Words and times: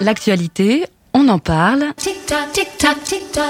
L'actualité, 0.00 0.84
on 1.14 1.28
en 1.28 1.38
parle 1.38 1.86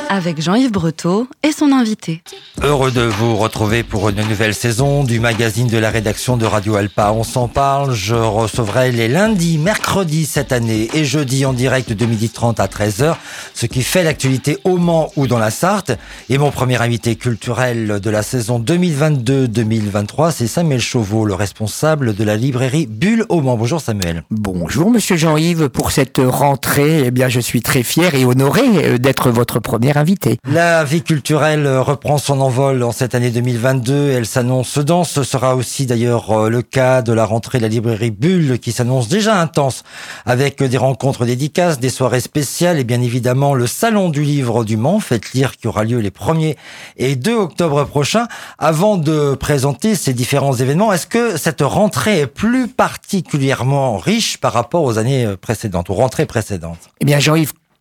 avec 0.09 0.41
Jean-Yves 0.41 0.73
Breteau 0.73 1.29
et 1.43 1.53
son 1.53 1.73
invité. 1.73 2.23
Heureux 2.63 2.91
de 2.91 3.03
vous 3.03 3.37
retrouver 3.37 3.83
pour 3.83 4.09
une 4.09 4.23
nouvelle 4.29 4.55
saison 4.55 5.05
du 5.05 5.21
magazine 5.21 5.69
de 5.69 5.79
la 5.79 5.91
rédaction 5.91 6.37
de 6.37 6.45
Radio 6.45 6.77
Alpa. 6.77 7.13
On 7.13 7.25
s'en 7.25 7.49
parle, 7.49 7.95
je 7.95 8.15
recevrai 8.15 8.91
les 8.93 9.09
lundis, 9.09 9.59
mercredis 9.59 10.27
cette 10.27 10.53
année 10.53 10.89
et 10.95 11.05
jeudi 11.05 11.45
en 11.47 11.53
direct 11.53 11.93
de 11.93 12.07
12h30 12.07 12.61
à 12.61 12.67
13h, 12.67 13.17
ce 13.55 13.67
qui 13.67 13.83
fait 13.83 14.03
l'actualité 14.03 14.59
au 14.65 14.77
Mans 14.77 15.11
ou 15.17 15.27
dans 15.27 15.39
la 15.39 15.51
Sarthe. 15.51 15.93
Et 16.29 16.39
mon 16.39 16.51
premier 16.51 16.81
invité 16.81 17.17
culturel 17.17 18.01
de 18.01 18.11
la 18.11 18.23
saison 18.23 18.61
2022-2023, 18.61 20.33
c'est 20.33 20.47
Samuel 20.47 20.81
Chauveau, 20.81 21.25
le 21.25 21.35
responsable 21.35 22.15
de 22.15 22.25
la 22.25 22.37
librairie 22.37 22.87
Bulle 22.87 23.25
au 23.29 23.41
Mans. 23.41 23.57
Bonjour 23.57 23.81
Samuel. 23.81 24.25
Bonjour 24.31 24.91
Monsieur 24.91 25.17
Jean-Yves, 25.17 25.69
pour 25.69 25.93
cette 25.93 26.21
rentrée, 26.23 27.05
eh 27.07 27.11
bien 27.11 27.29
je 27.29 27.41
suis 27.41 27.48
très 27.57 27.83
fier 27.83 28.15
et 28.15 28.25
honoré 28.25 28.63
euh, 28.63 28.99
d'être 28.99 29.31
votre 29.31 29.59
premier 29.59 29.97
invité. 29.97 30.39
La 30.51 30.85
vie 30.85 31.03
culturelle 31.03 31.67
reprend 31.79 32.19
son 32.19 32.41
envol 32.41 32.83
en 32.83 32.93
cette 32.93 33.15
année 33.15 33.31
2022. 33.31 34.11
Elle 34.11 34.27
s'annonce 34.27 34.79
dense. 34.79 35.11
Ce 35.11 35.23
sera 35.23 35.57
aussi 35.57 35.87
d'ailleurs 35.87 36.31
euh, 36.31 36.51
le 36.51 36.63
cas 36.63 37.01
de 37.03 37.13
la 37.13 37.25
rentrée 37.25 37.59
de 37.59 37.63
la 37.63 37.69
librairie 37.69 38.11
Bulle 38.11 38.59
qui 38.59 38.73
s'annonce 38.73 39.09
déjà 39.09 39.41
intense 39.41 39.83
avec 40.27 40.63
des 40.63 40.77
rencontres 40.77 41.25
dédicaces, 41.25 41.81
des 41.81 41.89
soirées 41.89 42.21
spéciales 42.21 42.79
et 42.79 42.85
bien 42.85 43.01
évidemment 43.01 43.55
le 43.55 43.67
salon 43.67 44.11
du 44.11 44.23
livre 44.23 44.65
du 44.65 44.77
Mans, 44.77 45.01
faites 45.01 45.33
lire 45.33 45.57
qui 45.57 45.69
aura 45.69 45.85
lieu 45.85 45.99
les 45.99 46.11
1er 46.11 46.57
et 46.99 47.17
2 47.17 47.35
octobre 47.35 47.85
prochains. 47.85 48.29
Avant 48.59 48.97
de 48.97 49.35
présenter 49.35 49.95
ces 49.95 50.13
différents 50.13 50.55
événements, 50.55 50.93
est-ce 50.93 51.07
que 51.07 51.39
cette 51.39 51.63
rentrée 51.63 52.21
est 52.21 52.27
plus 52.27 52.69
particulièrement 52.69 53.97
riche 53.97 54.37
par 54.37 54.53
rapport 54.53 54.85
aux 54.85 54.99
années 54.99 55.27
précédentes, 55.41 55.89
aux 55.89 55.95
rentrées 55.95 56.27
précédentes? 56.27 56.91
Eh 57.01 57.05
bien 57.05 57.19
Jean-Yves, 57.21 57.38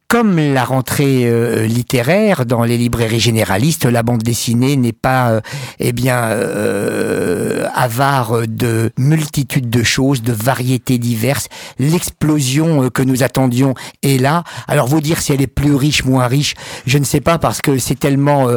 comme 0.08 0.38
la 0.38 0.64
rentrée 0.64 1.26
euh, 1.26 1.66
littéraire 1.66 2.46
dans 2.46 2.64
les 2.64 2.78
librairies 2.78 3.20
généralistes, 3.20 3.86
la 3.86 4.04
bande 4.04 4.24
dessinée 4.24 4.78
n'est 4.78 4.94
pas, 4.94 5.32
euh, 5.32 5.42
eh 5.80 5.92
bien, 5.92 6.18
euh, 6.30 7.68
avare 7.76 8.48
de 8.48 8.92
multitudes 8.98 9.70
de 9.70 9.84
choses, 9.84 10.22
de 10.22 10.32
variétés 10.32 10.98
diverses. 10.98 11.50
L'explosion 11.78 12.90
que 12.90 13.02
nous 13.02 13.22
attendions 13.22 13.74
est 14.02 14.22
là. 14.22 14.46
Alors 14.70 14.88
vous 14.88 15.02
dire 15.02 15.20
si 15.20 15.34
elle 15.34 15.42
est 15.42 15.48
plus 15.48 15.76
riche, 15.76 16.06
moins 16.06 16.28
riche, 16.28 16.54
je 16.86 16.98
ne 16.98 17.04
sais 17.04 17.22
pas 17.22 17.38
parce 17.38 17.62
que 17.62 17.78
c'est 17.78 18.00
tellement 18.00 18.48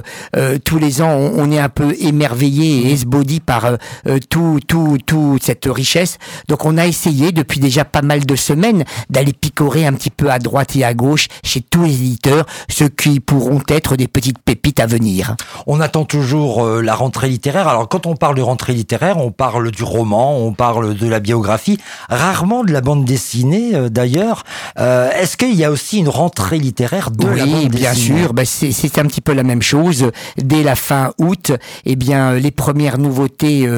tous 0.64 0.78
les 0.78 1.02
ans 1.02 1.10
on, 1.10 1.50
est 1.50 1.58
un 1.58 1.68
peu 1.68 1.94
émerveillé 2.00 2.88
et 2.88 2.92
esbaudi 2.92 3.40
par 3.40 3.78
tout, 4.28 4.60
tout, 4.66 4.98
tout 5.04 5.38
cette 5.40 5.66
richesse. 5.66 6.18
Donc 6.48 6.64
on 6.64 6.78
a 6.78 6.86
essayé 6.86 7.32
depuis 7.32 7.60
déjà 7.60 7.84
pas 7.84 8.02
mal 8.02 8.24
de 8.24 8.36
semaines 8.36 8.84
d'aller 9.08 9.32
picorer 9.32 9.86
un 9.86 9.92
petit 9.92 10.10
peu 10.10 10.30
à 10.30 10.38
droite 10.38 10.76
et 10.76 10.84
à 10.84 10.94
gauche 10.94 11.28
chez 11.42 11.60
tous 11.60 11.84
les 11.84 11.94
éditeurs, 11.94 12.46
ce 12.68 12.84
qui 12.84 13.20
pourront 13.20 13.62
être 13.68 13.96
des 13.96 14.08
petites 14.08 14.38
pépites 14.38 14.80
à 14.80 14.86
venir. 14.86 15.36
On 15.66 15.80
attend 15.80 16.04
toujours 16.04 16.64
euh, 16.64 16.82
la 16.82 16.94
rentrée 16.94 17.28
littéraire. 17.28 17.68
Alors 17.68 17.88
quand 17.88 18.06
on 18.06 18.16
parle 18.16 18.36
de 18.36 18.42
rentrée 18.42 18.72
littéraire, 18.72 19.18
on 19.18 19.30
parle 19.30 19.70
du 19.70 19.82
roman, 19.82 20.38
on 20.38 20.52
parle 20.52 20.94
de 20.94 21.06
la 21.06 21.20
biographie, 21.20 21.78
rarement 22.08 22.64
de 22.64 22.72
la 22.72 22.80
bande 22.80 23.04
dessinée 23.04 23.74
euh, 23.74 23.88
d'ailleurs. 23.88 24.44
Euh, 24.78 25.10
est-ce 25.12 25.36
qu'il 25.36 25.54
y 25.54 25.64
a 25.64 25.70
aussi 25.70 25.98
une 25.98 26.08
rentrée 26.08 26.58
littéraire 26.58 27.10
de 27.10 27.26
la 27.26 27.46
bande 27.46 27.46
dessinée 27.46 27.68
bien 27.68 27.94
sûr. 27.94 28.34
Ben, 28.34 28.44
c'est 28.44 28.98
un 28.98 29.04
petit 29.04 29.20
peu 29.20 29.32
la 29.32 29.42
même 29.42 29.62
chose. 29.62 30.10
Dès 30.36 30.62
la 30.62 30.74
fin 30.74 31.12
août, 31.18 31.52
eh 31.84 31.96
bien 31.96 32.34
les 32.34 32.50
premières 32.50 32.98
nouveautés 32.98 33.68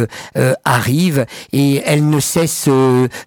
arrivent 0.65 1.27
et 1.53 1.83
elles 1.85 2.09
ne 2.09 2.21
cessent 2.21 2.69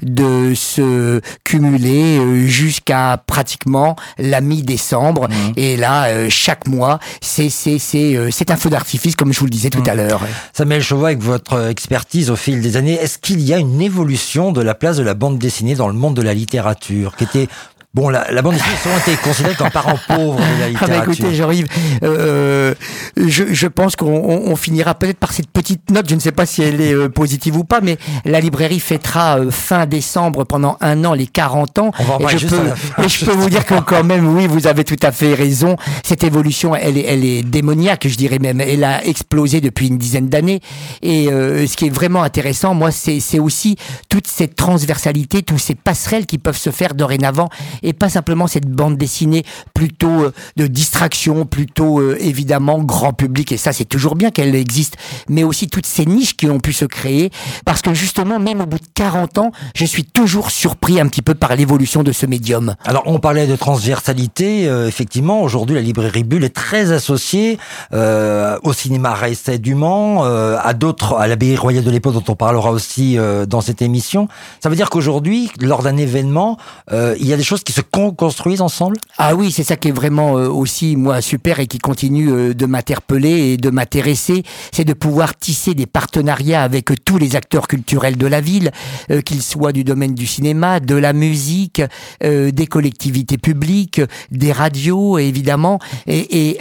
de 0.02 0.53
se 0.55 1.22
cumuler 1.44 2.47
jusqu'à 2.47 3.22
pratiquement 3.25 3.95
la 4.30 4.42
mi-décembre. 4.42 5.28
Mmh. 5.30 5.34
Et 5.58 5.78
là, 5.78 6.06
euh, 6.06 6.28
chaque 6.30 6.68
mois, 6.68 7.00
c'est 7.22 7.50
c'est 7.50 7.80
c'est 7.80 8.16
euh, 8.16 8.30
c'est 8.32 8.52
un 8.52 8.58
feu 8.58 8.70
d'artifice, 8.70 9.16
comme 9.16 9.33
je 9.33 9.39
vous 9.39 9.45
le 9.45 9.52
disais 9.52 9.70
tout 9.70 9.83
mmh. 9.83 9.89
à 9.89 9.95
l'heure. 9.95 10.22
Samuel 10.54 10.82
Chauveau, 10.82 11.05
avec 11.05 11.22
votre 11.22 11.70
expertise 11.70 12.30
au 12.30 12.36
fil 12.36 12.61
des 12.61 12.77
années, 12.77 12.94
est-ce 12.94 13.17
qu'il 13.17 13.42
y 13.42 13.54
a 13.54 13.58
une 13.58 13.82
évolution 13.82 14.52
de 14.52 14.61
la 14.61 14.76
place 14.76 14.98
de 14.98 15.04
la 15.04 15.14
bande 15.14 15.38
dessinée 15.38 15.76
dans 15.76 15.88
le 15.88 15.94
monde 15.94 16.16
de 16.16 16.22
la 16.22 16.33
littérature, 16.33 17.16
qui 17.16 17.23
était 17.23 17.48
Bon, 17.95 18.10
la, 18.10 18.30
la 18.30 18.42
bande 18.42 18.55
dessinée 18.55 18.76
a 18.76 18.83
souvent 18.83 18.98
été 18.98 19.16
considérée 19.16 19.55
comme 19.55 19.72
parent 19.72 19.98
pauvre 20.05 20.36
de 20.36 20.60
la 20.60 20.67
littérature. 20.67 20.95
Ah 21.02 21.05
bah 21.05 21.14
écoutez, 21.14 21.33
j'arrive. 21.33 21.70
Euh, 22.04 22.73
je, 23.17 23.53
je, 23.53 23.67
pense 23.67 23.95
qu'on 23.95 24.08
on 24.08 24.55
finira 24.55 24.95
peut-être 24.95 25.17
par 25.17 25.33
cette 25.33 25.49
petite 25.49 25.89
note. 25.92 26.09
Je 26.09 26.15
ne 26.15 26.20
sais 26.20 26.31
pas 26.31 26.45
si 26.45 26.61
elle 26.61 26.81
est 26.81 26.93
euh, 26.93 27.09
positive 27.09 27.58
ou 27.58 27.64
pas, 27.64 27.81
mais 27.81 27.98
la 28.26 28.39
librairie 28.39 28.80
fêtera 28.80 29.39
euh, 29.39 29.52
fin 29.52 29.86
décembre 29.86 30.43
pendant 30.43 30.77
un 30.81 31.03
an 31.05 31.14
les 31.14 31.27
40 31.27 31.80
ans. 31.80 31.92
On 32.20 32.27
et 32.27 32.37
je 32.37 32.48
peux, 32.48 33.04
et 33.04 33.09
je 33.09 33.25
peux 33.25 33.31
vous 33.31 33.49
dire 33.49 33.65
que 33.65 33.80
quand 33.80 34.04
même, 34.04 34.27
oui, 34.36 34.48
vous 34.48 34.67
avez 34.67 34.83
tout 34.83 34.98
à 35.02 35.11
fait 35.11 35.33
raison. 35.33 35.77
Cette 36.04 36.23
évolution, 36.23 36.75
elle 36.75 36.98
est, 36.98 37.05
elle 37.05 37.23
est 37.23 37.43
démoniaque, 37.43 38.08
je 38.08 38.15
dirais 38.15 38.39
même. 38.39 38.61
Elle 38.61 38.83
a 38.83 39.05
explosé 39.05 39.61
depuis 39.61 39.87
une 39.87 39.98
dizaine 39.98 40.30
d'années. 40.30 40.61
Et 41.02 41.30
euh, 41.30 41.65
ce 41.67 41.75
qui 41.77 41.86
est 41.86 41.89
vraiment 41.89 42.23
intéressant, 42.23 42.73
moi, 42.73 42.92
c'est 42.92 43.39
aussi 43.39 43.75
toute 44.09 44.27
cette 44.27 44.55
transversalité, 44.55 45.43
tous 45.43 45.58
ces 45.58 45.75
passerelles 45.75 46.25
qui 46.25 46.37
peuvent 46.37 46.58
se 46.58 46.70
faire 46.70 46.95
dorénavant 46.95 47.49
et 47.83 47.93
pas 47.93 48.09
simplement 48.09 48.48
cette 48.48 48.67
bande 48.67 48.98
dessinée 48.98 49.43
plutôt 49.73 50.23
euh, 50.23 50.33
de 50.58 50.67
distraction, 50.67 51.45
plutôt 51.45 51.99
euh, 51.99 52.17
évidemment 52.20 52.80
grand 52.80 53.05
public, 53.14 53.52
et 53.52 53.58
ça 53.58 53.73
c'est 53.73 53.86
toujours 53.86 54.16
bien 54.16 54.32
qu'elle 54.32 54.55
existe, 54.55 54.98
mais 55.30 55.43
aussi 55.43 55.67
toutes 55.67 55.86
ces 55.86 56.05
niches 56.05 56.36
qui 56.36 56.48
ont 56.49 56.60
pu 56.60 56.73
se 56.73 56.86
créer, 56.86 57.32
parce 57.66 57.82
que 57.82 57.93
justement, 57.93 58.39
même 58.39 58.61
au 58.61 58.66
bout 58.66 58.80
de 58.80 58.86
40 58.93 59.38
ans, 59.38 59.52
je 59.76 59.86
suis 59.86 60.04
toujours 60.04 60.52
surpris 60.52 60.99
un 60.99 61.08
petit 61.08 61.21
peu 61.21 61.36
par 61.36 61.55
l'évolution 61.55 62.04
de 62.04 62.11
ce 62.11 62.26
médium. 62.26 62.76
Alors 62.86 63.04
on 63.05 63.20
parlait 63.20 63.48
de 63.48 63.55
transversalité, 63.55 64.67
euh, 64.67 64.88
effectivement, 64.88 65.42
aujourd'hui 65.42 65.76
la 65.76 65.82
librairie 65.82 66.23
Bulle 66.23 66.43
est 66.43 66.55
très 66.55 66.92
associée 66.92 67.58
au 67.92 68.73
cinéma 68.73 69.14
Raisset 69.14 69.58
du 69.58 69.76
Mans, 69.76 70.23
à 70.23 70.73
d'autres, 70.73 71.16
à 71.16 71.27
l'abbaye 71.27 71.55
royale 71.55 71.83
de 71.83 71.92
l'époque 71.92 72.14
dont 72.14 72.23
on 72.27 72.36
parlera 72.36 72.72
aussi 72.72 73.17
dans 73.48 73.61
cette 73.61 73.82
émission. 73.82 74.27
Ça 74.61 74.70
veut 74.70 74.76
dire 74.76 74.89
qu'aujourd'hui, 74.89 75.52
lors 75.60 75.83
d'un 75.83 75.98
événement, 75.98 76.58
il 76.92 77.26
y 77.26 77.33
a 77.33 77.37
des 77.37 77.43
choses 77.43 77.64
qui 77.64 77.73
se 77.73 77.82
construisent 78.16 78.61
ensemble? 78.61 78.98
Ah 79.17 79.36
oui, 79.36 79.52
c'est 79.52 79.64
ça 79.64 79.76
qui 79.76 79.89
est 79.89 79.92
vraiment 79.92 80.37
euh, 80.37 80.48
aussi 80.48 80.95
moi 80.95 81.22
super 81.22 81.60
et 81.60 81.67
qui 81.67 81.80
continue 81.80 82.32
euh, 82.32 82.54
de 82.54 82.66
m'interpeller 82.95 83.54
et 83.54 83.58
de 83.58 83.70
m'intéresser, 83.70 84.44
c'est 84.72 84.86
de 84.86 84.94
pouvoir 84.94 85.36
tisser 85.36 85.73
des 85.73 85.86
partenariats 85.86 86.64
avec 86.64 86.89
tous 87.04 87.17
les 87.17 87.36
acteurs 87.36 87.67
culturels 87.67 88.17
de 88.17 88.28
la 88.28 88.42
ville, 88.42 88.72
euh, 89.11 89.22
qu'ils 89.22 89.42
soient 89.42 89.72
du 89.72 89.83
domaine 89.83 90.16
du 90.16 90.26
cinéma, 90.26 90.80
de 90.80 90.95
la 90.95 91.14
musique, 91.14 91.82
des 92.22 92.67
collectivités 92.67 93.38
publiques, 93.38 94.02
des 94.32 94.52
radios 94.52 95.17
évidemment, 95.17 95.80
et, 96.08 96.50
et 96.50 96.58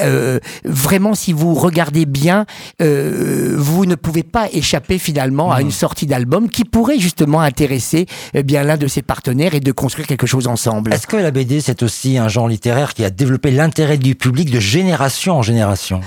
vraiment 0.65 1.15
si 1.15 1.33
vous 1.33 1.55
regardez 1.55 2.07
bien, 2.07 2.47
vous 2.81 3.87
ne 3.87 3.95
pouvez 3.95 4.23
pas 4.23 4.49
échapper 4.53 4.99
finalement 4.99 5.53
à 5.53 5.61
une 5.61 5.71
sortie 5.71 6.07
d'album 6.07 6.49
qui 6.49 6.65
pourrait 6.65 6.99
justement 6.99 7.41
intéresser 7.41 8.07
bien 8.45 8.63
l'un 8.65 8.77
de 8.77 8.87
ses 8.87 9.03
partenaires 9.03 9.55
et 9.55 9.61
de 9.61 9.73
construire 9.73 10.07
quelque 10.07 10.27
chose 10.27 10.47
ensemble. 10.47 10.93
Est-ce 10.93 11.07
que 11.07 11.17
la 11.17 11.31
BD, 11.31 11.61
c'est 11.61 11.83
aussi 11.83 12.19
un 12.19 12.29
genre 12.29 12.49
littéraire 12.49 12.95
qui 12.95 13.05
a 13.05 13.11
développé 13.11 13.51
l'intérêt 13.51 13.99
du 13.99 14.15
public 14.15 14.51
de 14.51 14.61
génération 14.61 15.39
en 15.39 15.43
génération? 15.43 16.01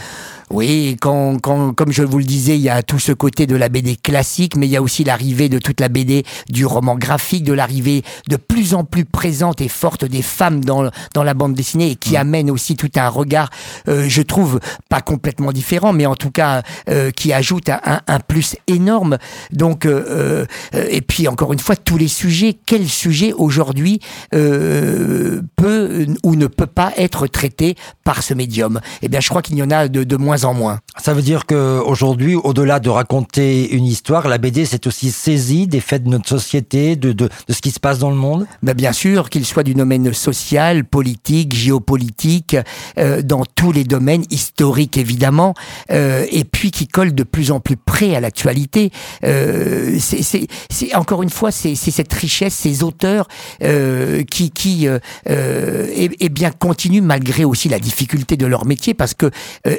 Oui, 0.50 0.96
quand, 1.02 1.40
quand, 1.40 1.74
comme 1.74 1.92
je 1.92 2.04
vous 2.04 2.20
le 2.20 2.24
disais, 2.24 2.56
il 2.56 2.62
y 2.62 2.70
a 2.70 2.82
tout 2.82 3.00
ce 3.00 3.12
côté 3.12 3.48
de 3.48 3.56
la 3.58 3.68
BD 3.68 3.98
classique, 3.98 4.56
mais 4.56 4.66
il 4.66 4.70
y 4.70 4.78
a 4.78 4.82
aussi 4.82 5.04
l'arrivée 5.04 5.50
de 5.50 5.60
toute 5.60 5.82
la 5.82 5.90
BD 5.90 6.24
du 6.50 6.66
roman 6.66 6.96
graphique, 6.96 7.44
de 7.44 7.52
l'arrivée 7.52 8.04
de 8.30 8.38
plus 8.38 8.74
en 8.74 8.86
plus 8.86 9.04
présente 9.04 9.60
et 9.60 9.68
forte 9.68 10.06
des 10.06 10.22
femmes 10.22 10.64
dans, 10.64 10.90
dans 11.14 11.24
la 11.24 11.34
bande 11.34 11.54
dessinée 11.54 11.92
et 11.92 11.96
qui 11.96 12.14
mm. 12.14 12.18
amène 12.18 12.50
aussi 12.50 12.78
tout 12.78 12.90
un 12.96 13.10
regard, 13.10 13.50
euh, 13.90 14.06
je 14.08 14.22
trouve, 14.22 14.62
pas 14.88 15.02
complètement 15.02 15.52
différent, 15.52 15.92
mais 15.92 16.06
en 16.06 16.16
tout 16.16 16.32
cas 16.32 16.62
euh, 16.90 17.12
qui 17.12 17.34
ajoute 17.34 17.68
un, 17.68 18.00
un, 18.08 18.20
plus 18.22 18.56
énorme. 18.68 19.18
Donc, 19.52 19.86
euh, 19.86 20.46
et 20.74 21.02
puis 21.02 21.28
encore 21.28 21.52
une 21.52 21.60
fois, 21.60 21.76
tous 21.76 21.98
les 21.98 22.08
sujets, 22.08 22.58
quel 22.66 22.88
sujet 22.88 23.34
aujourd'hui 23.34 24.00
peut 24.32 26.08
ou 26.24 26.36
ne 26.36 26.48
peut 26.48 26.68
pas 26.68 26.94
être 26.96 27.28
traité 27.28 27.76
par 28.06 28.24
ce 28.24 28.34
médium? 28.34 28.80
Eh 29.02 29.10
bien, 29.10 29.20
je 29.20 29.28
crois 29.28 29.42
qu'il 29.42 29.58
y 29.58 29.64
en 29.64 29.72
a 29.72 29.90
de, 29.90 30.06
de 30.06 30.16
moins 30.16 30.37
en 30.46 30.54
moins. 30.54 30.80
Ça 31.04 31.14
veut 31.14 31.22
dire 31.22 31.46
que 31.46 31.80
aujourd'hui, 31.80 32.36
au-delà 32.36 32.80
de 32.80 32.90
raconter 32.90 33.70
une 33.74 33.86
histoire, 33.86 34.28
la 34.28 34.38
BD 34.38 34.66
c'est 34.66 34.88
aussi 34.88 35.12
saisie 35.12 35.68
des 35.68 35.80
faits 35.80 36.04
de 36.04 36.10
notre 36.10 36.28
société, 36.28 36.96
de, 36.96 37.12
de, 37.12 37.30
de 37.48 37.54
ce 37.54 37.62
qui 37.62 37.72
se 37.72 37.80
passe 37.80 38.00
dans 38.00 38.10
le 38.10 38.16
monde? 38.16 38.46
Ben 38.64 38.74
Bien 38.74 38.94
sûr, 38.94 39.30
qu'il 39.30 39.46
soit 39.46 39.64
du 39.64 39.74
domaine 39.74 40.14
social, 40.14 40.84
politique, 40.84 41.56
géopolitique, 41.56 42.56
euh, 43.00 43.22
dans 43.22 43.44
tous 43.56 43.72
les 43.72 43.84
domaines, 43.84 44.24
historiques 44.30 44.98
évidemment, 44.98 45.54
euh, 45.92 46.26
et 46.32 46.44
puis 46.44 46.72
qui 46.72 46.88
colle 46.88 47.14
de 47.14 47.24
plus 47.24 47.52
en 47.52 47.60
plus 47.60 47.78
près 47.78 48.16
à 48.16 48.20
l'actualité. 48.20 48.92
Euh, 49.24 49.98
c'est 50.00 50.96
encore 50.96 51.24
une 51.24 51.30
fois, 51.30 51.52
c'est 51.52 51.76
cette 51.76 52.14
richesse, 52.14 52.54
ces 52.54 52.84
auteurs 52.84 53.28
euh, 53.64 54.24
qui, 54.24 54.52
qui 54.52 54.88
euh, 54.88 55.00
euh, 55.30 55.88
eh, 55.96 56.10
eh 56.20 56.30
bien 56.30 56.52
continuent 56.52 57.02
malgré 57.02 57.44
aussi 57.46 57.70
la 57.70 57.80
difficulté 57.80 58.38
de 58.38 58.46
leur 58.46 58.66
métier, 58.66 58.94
parce 58.94 59.14
que 59.14 59.32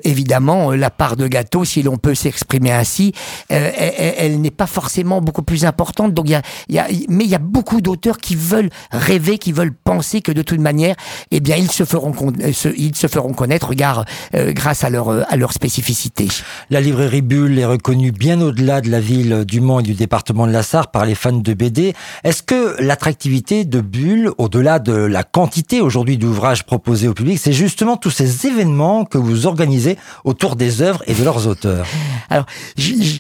évidemment 0.05 0.47
évidemment, 0.48 0.70
la 0.72 0.90
part 0.90 1.16
de 1.16 1.26
gâteau, 1.26 1.64
si 1.64 1.82
l'on 1.82 1.96
peut 1.96 2.14
s'exprimer 2.14 2.72
ainsi, 2.72 3.12
elle, 3.48 4.40
n'est 4.40 4.50
pas 4.50 4.66
forcément 4.66 5.20
beaucoup 5.20 5.42
plus 5.42 5.64
importante. 5.64 6.14
Donc, 6.14 6.28
y 6.28 6.34
a, 6.34 6.42
y 6.68 6.78
a, 6.78 6.86
mais 7.08 7.24
il 7.24 7.30
y 7.30 7.34
a 7.34 7.40
beaucoup 7.40 7.80
d'auteurs 7.80 8.18
qui 8.18 8.34
veulent 8.34 8.70
rêver, 8.90 9.38
qui 9.38 9.52
veulent 9.52 9.72
penser 9.72 10.20
que 10.20 10.32
de 10.32 10.42
toute 10.42 10.60
manière, 10.60 10.96
eh 11.30 11.40
bien, 11.40 11.56
ils 11.56 11.70
se 11.70 11.84
feront, 11.84 12.12
ils 12.76 12.94
se 12.94 13.06
feront 13.06 13.32
connaître, 13.32 13.74
grâce 14.32 14.84
à 14.84 14.90
leur, 14.90 15.08
à 15.08 15.36
leur 15.36 15.52
spécificité. 15.52 16.28
La 16.70 16.80
librairie 16.80 17.22
Bulle 17.22 17.58
est 17.58 17.64
reconnue 17.64 18.12
bien 18.12 18.40
au-delà 18.40 18.80
de 18.80 18.90
la 18.90 19.00
ville 19.00 19.44
du 19.44 19.60
Mans 19.60 19.80
et 19.80 19.82
du 19.82 19.94
département 19.94 20.46
de 20.46 20.52
la 20.52 20.62
Sarre 20.62 20.90
par 20.90 21.04
les 21.04 21.14
fans 21.14 21.32
de 21.32 21.54
BD. 21.54 21.94
Est-ce 22.24 22.42
que 22.42 22.80
l'attractivité 22.80 23.64
de 23.64 23.80
Bulle, 23.80 24.30
au-delà 24.38 24.78
de 24.78 24.92
la 24.92 25.24
quantité 25.24 25.80
aujourd'hui 25.80 26.18
d'ouvrages 26.18 26.64
proposés 26.64 27.08
au 27.08 27.14
public, 27.14 27.38
c'est 27.38 27.52
justement 27.52 27.96
tous 27.96 28.10
ces 28.10 28.46
événements 28.46 29.04
que 29.04 29.18
vous 29.18 29.46
organisez 29.46 29.98
autour 30.24 30.38
des 30.56 30.82
œuvres 30.82 31.02
et 31.06 31.14
de 31.14 31.25
leurs 31.25 31.46
auteurs 31.46 31.87
Alors, 32.31 32.47
je, 32.76 33.19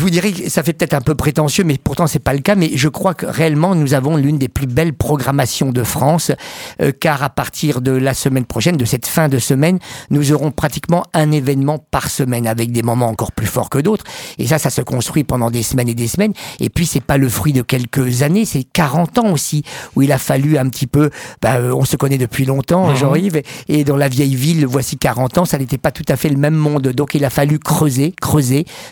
vous 0.00 0.10
dirais 0.10 0.32
que 0.32 0.48
ça 0.48 0.62
fait 0.62 0.72
peut-être 0.72 0.94
un 0.94 1.00
peu 1.00 1.14
prétentieux, 1.14 1.64
mais 1.64 1.78
pourtant 1.78 2.06
c'est 2.06 2.18
pas 2.18 2.32
le 2.32 2.40
cas. 2.40 2.54
Mais 2.54 2.70
je 2.74 2.88
crois 2.88 3.14
que 3.14 3.26
réellement 3.26 3.74
nous 3.74 3.94
avons 3.94 4.16
l'une 4.16 4.38
des 4.38 4.48
plus 4.48 4.66
belles 4.66 4.94
programmations 4.94 5.72
de 5.72 5.82
France, 5.82 6.32
euh, 6.80 6.92
car 6.98 7.22
à 7.22 7.30
partir 7.30 7.80
de 7.80 7.92
la 7.92 8.14
semaine 8.14 8.44
prochaine, 8.44 8.76
de 8.76 8.84
cette 8.84 9.06
fin 9.06 9.28
de 9.28 9.38
semaine, 9.38 9.78
nous 10.10 10.32
aurons 10.32 10.50
pratiquement 10.50 11.04
un 11.14 11.32
événement 11.32 11.78
par 11.78 12.10
semaine, 12.10 12.46
avec 12.46 12.72
des 12.72 12.82
moments 12.82 13.08
encore 13.08 13.32
plus 13.32 13.46
forts 13.46 13.70
que 13.70 13.78
d'autres. 13.78 14.04
Et 14.38 14.46
ça, 14.46 14.58
ça 14.58 14.70
se 14.70 14.82
construit 14.82 15.24
pendant 15.24 15.50
des 15.50 15.62
semaines 15.62 15.88
et 15.88 15.94
des 15.94 16.08
semaines. 16.08 16.32
Et 16.58 16.70
puis 16.70 16.86
c'est 16.86 17.02
pas 17.02 17.16
le 17.16 17.28
fruit 17.28 17.52
de 17.52 17.62
quelques 17.62 18.22
années, 18.22 18.44
c'est 18.44 18.64
40 18.64 19.18
ans 19.18 19.32
aussi 19.32 19.62
où 19.96 20.02
il 20.02 20.12
a 20.12 20.18
fallu 20.18 20.58
un 20.58 20.68
petit 20.68 20.86
peu. 20.86 21.10
Bah, 21.42 21.56
euh, 21.56 21.72
on 21.72 21.84
se 21.84 21.96
connaît 21.96 22.18
depuis 22.18 22.44
longtemps, 22.44 22.88
mhm. 22.88 22.96
Jean-Yves, 22.96 23.42
et 23.68 23.84
dans 23.84 23.96
la 23.96 24.08
vieille 24.08 24.34
ville, 24.34 24.66
voici 24.66 24.96
40 24.96 25.38
ans, 25.38 25.44
ça 25.44 25.58
n'était 25.58 25.78
pas 25.78 25.90
tout 25.90 26.04
à 26.08 26.16
fait 26.16 26.28
le 26.28 26.36
même 26.36 26.54
monde. 26.54 26.88
Donc 26.88 27.14
il 27.14 27.24
a 27.24 27.30
fallu 27.30 27.58
creuser, 27.58 28.14
creuser 28.20 28.39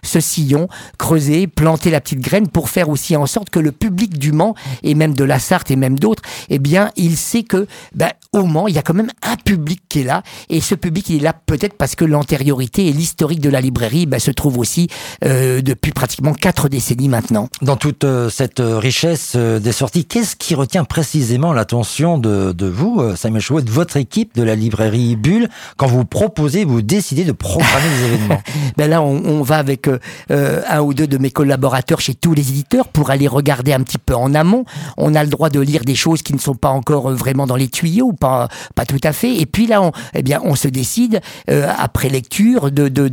ce 0.03 0.21
sillon, 0.21 0.69
creuser, 0.99 1.47
planter 1.47 1.91
la 1.91 2.01
petite 2.01 2.21
graine 2.21 2.49
pour 2.49 2.69
faire 2.69 2.89
aussi 2.89 3.17
en 3.17 3.27
sorte 3.27 3.51
que 3.51 3.59
le 3.59 3.73
public 3.73 4.19
du 4.19 4.33
Mans 4.33 4.55
et 4.83 4.95
même 4.95 5.15
de 5.15 5.25
la 5.25 5.39
Sarthe 5.39 5.71
et 5.71 5.77
même 5.77 5.99
d'autres, 5.99 6.23
eh 6.49 6.59
bien, 6.59 6.91
il 6.97 7.17
sait 7.17 7.43
que 7.43 7.67
bah, 7.95 8.13
au 8.33 8.45
Mans, 8.45 8.69
il 8.69 8.75
y 8.75 8.79
a 8.79 8.83
quand 8.83 8.95
même 8.95 9.11
un 9.23 9.37
public 9.37 9.81
qui 9.89 10.01
est 10.01 10.05
là, 10.05 10.23
et 10.49 10.61
ce 10.61 10.75
public 10.75 11.09
il 11.09 11.17
est 11.17 11.21
là 11.21 11.33
peut-être 11.33 11.75
parce 11.75 11.95
que 11.95 12.05
l'antériorité 12.05 12.87
et 12.87 12.93
l'historique 12.93 13.41
de 13.41 13.49
la 13.49 13.61
librairie 13.61 14.07
bah, 14.07 14.19
se 14.19 14.31
trouve 14.31 14.59
aussi 14.59 14.89
euh, 15.25 15.63
depuis 15.63 15.93
pratiquement 15.93 16.35
quatre 16.35 16.69
décennies 16.69 17.09
maintenant. 17.09 17.49
Dans 17.63 17.77
toute 17.77 18.05
euh, 18.05 18.29
cette 18.29 18.61
euh, 18.61 18.79
richesse 18.79 19.37
des 19.37 19.73
sorties, 19.73 20.05
qu'est-ce 20.05 20.37
qui 20.37 20.55
retient 20.55 20.85
précisément 20.85 21.53
l'attention 21.53 22.19
de, 22.19 22.53
de 22.53 22.67
vous, 22.67 23.03
Samuel 23.17 23.43
Chouet, 23.43 23.63
de 23.63 23.71
votre 23.71 23.97
équipe 23.97 24.35
de 24.35 24.43
la 24.43 24.55
librairie 24.55 25.17
Bulle, 25.17 25.49
quand 25.77 25.87
vous 25.87 26.05
proposez, 26.05 26.65
vous 26.65 26.83
décidez 26.83 27.25
de 27.25 27.33
programmer 27.33 27.89
des 27.99 28.05
événements? 28.15 28.43
Ben 28.77 28.89
Là, 28.89 29.03
on, 29.03 29.23
on 29.25 29.38
va 29.43 29.57
avec 29.57 29.89
un 30.31 30.81
ou 30.81 30.95
deux 30.95 31.07
de 31.07 31.19
mes 31.19 31.31
collaborateurs 31.31 32.01
chez 32.01 32.15
tous 32.15 32.35
les 32.35 32.51
éditeurs 32.51 32.89
pour 32.89 33.11
aller 33.11 33.29
regarder 33.29 33.73
un 33.73 33.81
petit 33.81 33.99
peu 33.99 34.15
en 34.15 34.35
amont. 34.35 34.65
On 34.97 35.15
a 35.15 35.23
le 35.23 35.31
droit 35.31 35.51
de 35.51 35.61
lire 35.61 35.85
des 35.85 35.95
choses 35.95 36.23
qui 36.23 36.33
ne 36.33 36.39
sont 36.39 36.55
pas 36.55 36.71
encore 36.71 37.11
vraiment 37.11 37.47
dans 37.47 37.57
les 37.57 37.69
tuyaux, 37.69 38.13
pas, 38.13 38.49
pas 38.75 38.85
tout 38.85 39.01
à 39.03 39.13
fait. 39.13 39.37
Et 39.37 39.47
puis 39.47 39.67
là, 39.67 39.83
on, 39.83 39.93
eh 40.15 40.23
bien, 40.23 40.41
on 40.45 40.55
se 40.55 40.69
décide, 40.69 41.21
après 41.49 42.09
lecture, 42.09 42.71
de, 42.71 42.89
de, 42.89 43.09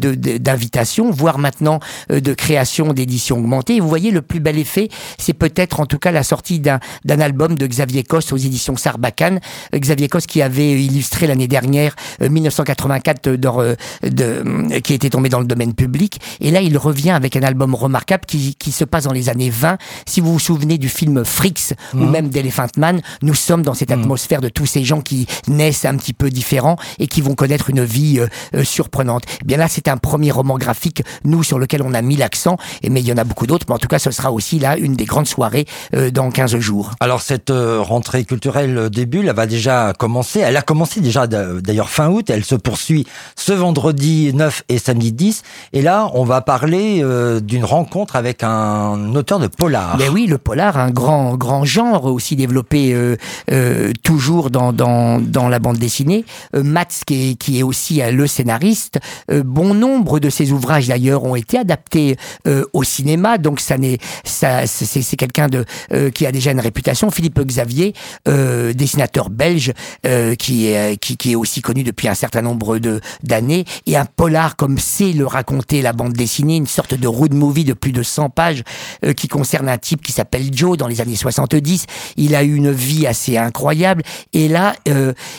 voire 1.11 1.37
maintenant 1.37 1.79
euh, 2.11 2.19
de 2.19 2.33
création 2.33 2.93
d'éditions 2.93 3.37
augmentées. 3.37 3.79
vous 3.79 3.89
voyez, 3.89 4.11
le 4.11 4.21
plus 4.21 4.39
bel 4.39 4.57
effet, 4.57 4.89
c'est 5.17 5.33
peut-être 5.33 5.79
en 5.79 5.85
tout 5.85 5.99
cas 5.99 6.11
la 6.11 6.23
sortie 6.23 6.59
d'un, 6.59 6.79
d'un 7.03 7.19
album 7.19 7.55
de 7.55 7.67
Xavier 7.67 8.03
Coste 8.03 8.33
aux 8.33 8.37
éditions 8.37 8.77
Sarbacane. 8.77 9.39
Euh, 9.73 9.79
Xavier 9.79 10.07
Coste 10.07 10.27
qui 10.27 10.41
avait 10.41 10.81
illustré 10.81 11.27
l'année 11.27 11.47
dernière 11.47 11.95
1984 12.21 13.27
euh, 13.27 13.37
de, 13.37 14.09
de, 14.09 14.79
qui 14.79 14.93
était 14.93 15.09
tombé 15.09 15.29
dans 15.29 15.39
le 15.39 15.45
domaine 15.45 15.73
public. 15.73 16.14
Et 16.41 16.51
là, 16.51 16.61
il 16.61 16.77
revient 16.77 17.11
avec 17.11 17.35
un 17.35 17.43
album 17.43 17.75
remarquable 17.75 18.25
qui, 18.25 18.55
qui 18.55 18.71
se 18.71 18.83
passe 18.83 19.05
dans 19.05 19.13
les 19.13 19.29
années 19.29 19.49
20. 19.49 19.77
Si 20.07 20.21
vous 20.21 20.33
vous 20.33 20.39
souvenez 20.39 20.77
du 20.77 20.89
film 20.89 21.23
Frix 21.23 21.73
ou 21.93 21.97
mmh. 21.97 22.09
même 22.09 22.29
d'Elephant 22.29 22.67
Man, 22.77 23.01
nous 23.21 23.35
sommes 23.35 23.61
dans 23.61 23.73
cette 23.73 23.89
mmh. 23.89 24.01
atmosphère 24.01 24.41
de 24.41 24.49
tous 24.49 24.65
ces 24.65 24.83
gens 24.83 25.01
qui 25.01 25.27
naissent 25.47 25.85
un 25.85 25.95
petit 25.97 26.13
peu 26.13 26.29
différents 26.29 26.77
et 26.99 27.07
qui 27.07 27.21
vont 27.21 27.35
connaître 27.35 27.69
une 27.69 27.83
vie 27.83 28.19
surprenante. 28.63 29.23
Eh 29.41 29.45
bien 29.45 29.57
là, 29.57 29.67
c'est 29.67 29.87
un 29.87 29.97
premier 29.97 30.31
roman 30.31 30.57
graphique, 30.57 31.03
nous, 31.23 31.43
sur 31.43 31.59
lequel 31.59 31.81
on 31.81 31.93
a 31.93 32.01
mis 32.01 32.15
l'accent. 32.15 32.57
Et 32.83 32.89
mais 32.89 33.01
il 33.01 33.07
y 33.07 33.11
en 33.11 33.17
a 33.17 33.23
beaucoup 33.23 33.47
d'autres. 33.47 33.65
Mais 33.69 33.75
en 33.75 33.77
tout 33.77 33.87
cas, 33.87 33.99
ce 33.99 34.11
sera 34.11 34.31
aussi 34.31 34.59
là 34.59 34.77
une 34.77 34.95
des 34.95 35.05
grandes 35.05 35.27
soirées 35.27 35.65
euh, 35.93 36.11
dans 36.11 36.31
15 36.31 36.57
jours. 36.57 36.91
Alors 36.99 37.21
cette 37.21 37.49
euh, 37.49 37.81
rentrée 37.81 38.23
culturelle 38.25 38.89
début, 38.89 39.19
elle 39.19 39.35
va 39.35 39.45
déjà 39.45 39.93
commencer. 39.97 40.39
Elle 40.39 40.57
a 40.57 40.61
commencé 40.61 41.01
déjà 41.01 41.27
d'ailleurs 41.27 41.89
fin 41.89 42.09
août. 42.09 42.29
Elle 42.29 42.45
se 42.45 42.55
poursuit 42.55 43.05
ce 43.35 43.53
vendredi 43.53 44.31
9 44.33 44.63
et 44.69 44.77
samedi 44.77 45.11
10. 45.11 45.43
Et 45.73 45.81
là, 45.81 46.04
on 46.13 46.23
va 46.23 46.41
parler 46.41 47.01
euh, 47.03 47.39
d'une 47.39 47.65
rencontre 47.65 48.15
avec 48.15 48.43
un 48.43 49.15
auteur 49.15 49.39
de 49.39 49.47
polar. 49.47 49.97
Mais 49.97 50.09
oui, 50.09 50.27
le 50.27 50.37
polar, 50.37 50.77
un 50.77 50.91
grand 50.91 51.35
grand 51.35 51.65
genre 51.65 52.05
aussi 52.05 52.35
développé 52.35 52.95
toujours 54.03 54.49
dans, 54.49 54.73
dans 54.73 55.19
dans 55.19 55.49
la 55.49 55.59
bande 55.59 55.77
dessinée. 55.77 56.25
Mats 56.53 56.85
qui 57.05 57.31
est, 57.31 57.35
qui 57.35 57.59
est 57.59 57.63
aussi 57.63 58.01
le 58.11 58.27
scénariste. 58.27 58.99
bon 59.29 59.73
nombre 59.73 60.19
de 60.19 60.29
ses 60.29 60.51
ouvrages 60.51 60.87
d'ailleurs 60.87 61.23
ont 61.23 61.35
été 61.35 61.57
adaptés 61.57 62.17
euh, 62.47 62.65
au 62.73 62.83
cinéma, 62.83 63.37
donc 63.37 63.59
ça 63.59 63.77
n'est 63.77 63.97
ça 64.23 64.67
c'est 64.67 65.15
quelqu'un 65.15 65.47
de 65.47 65.65
euh, 65.91 66.09
qui 66.09 66.25
a 66.25 66.31
déjà 66.31 66.51
une 66.51 66.59
réputation. 66.59 67.11
Philippe 67.11 67.39
Xavier, 67.39 67.93
euh, 68.27 68.73
dessinateur 68.73 69.29
belge, 69.29 69.73
qui 70.37 70.67
est 70.67 70.97
qui, 70.97 71.17
qui, 71.17 71.31
est 71.31 71.35
aussi 71.35 71.61
connu 71.61 71.83
depuis 71.83 72.07
un 72.07 72.13
certain 72.13 72.41
nombre 72.41 72.77
de 72.77 73.01
d'années, 73.23 73.65
et 73.85 73.97
un 73.97 74.05
polar 74.05 74.55
comme 74.55 74.77
c'est 74.77 75.13
le 75.13 75.25
raconter 75.25 75.81
la 75.81 75.93
bande 75.95 76.13
dessinée, 76.13 76.57
une 76.57 76.67
sorte 76.67 76.93
de 76.93 77.07
road 77.07 77.33
movie 77.33 77.63
de 77.63 77.73
plus 77.73 77.91
de 77.91 78.03
100 78.03 78.29
pages 78.29 78.63
qui 79.15 79.27
concerne 79.27 79.69
un 79.69 79.77
type 79.77 80.01
qui 80.01 80.11
s'appelle 80.11 80.49
Joe 80.51 80.77
dans 80.77 80.87
les 80.87 81.01
années 81.01 81.15
70. 81.15 81.85
Il 82.17 82.35
a 82.35 82.43
eu 82.43 82.55
une 82.55 82.71
vie 82.71 83.07
assez 83.07 83.37
incroyable, 83.37 84.03
et 84.33 84.47
là, 84.47 84.75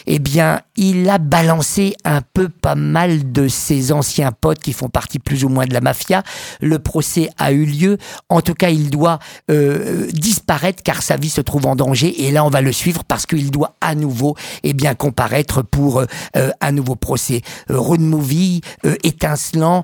eh 0.06 0.18
bien, 0.18 0.60
il 0.76 1.08
a 1.08 1.18
balancé 1.18 1.94
un 2.04 2.20
peu 2.20 2.48
pas 2.48 2.74
mal 2.74 3.32
de 3.32 3.48
ses 3.48 3.92
anciens 3.92 4.32
potes 4.32 4.60
qui 4.60 4.72
font 4.72 4.88
partie 4.88 5.18
plus 5.18 5.44
ou 5.44 5.48
moins 5.48 5.66
de 5.66 5.74
la 5.74 5.80
mafia. 5.80 6.22
Le 6.60 6.78
procès 6.78 7.30
a 7.38 7.52
eu 7.52 7.64
lieu. 7.64 7.98
En 8.28 8.40
tout 8.40 8.54
cas, 8.54 8.68
il 8.68 8.90
doit 8.90 9.18
euh, 9.50 10.06
disparaître 10.12 10.82
car 10.82 11.02
sa 11.02 11.16
vie 11.16 11.30
se 11.30 11.40
trouve 11.40 11.66
en 11.66 11.76
danger. 11.76 12.26
Et 12.26 12.30
là, 12.30 12.44
on 12.44 12.50
va 12.50 12.60
le 12.60 12.72
suivre 12.72 13.04
parce 13.04 13.26
qu'il 13.26 13.50
doit 13.50 13.74
à 13.80 13.94
nouveau 13.94 14.36
eh 14.62 14.72
bien, 14.72 14.94
comparaître 14.94 15.62
pour 15.62 16.00
euh, 16.00 16.50
un 16.60 16.72
nouveau 16.72 16.96
procès. 16.96 17.42
Euh, 17.70 17.78
road 17.78 18.00
movie, 18.00 18.60
étincelant, 19.02 19.82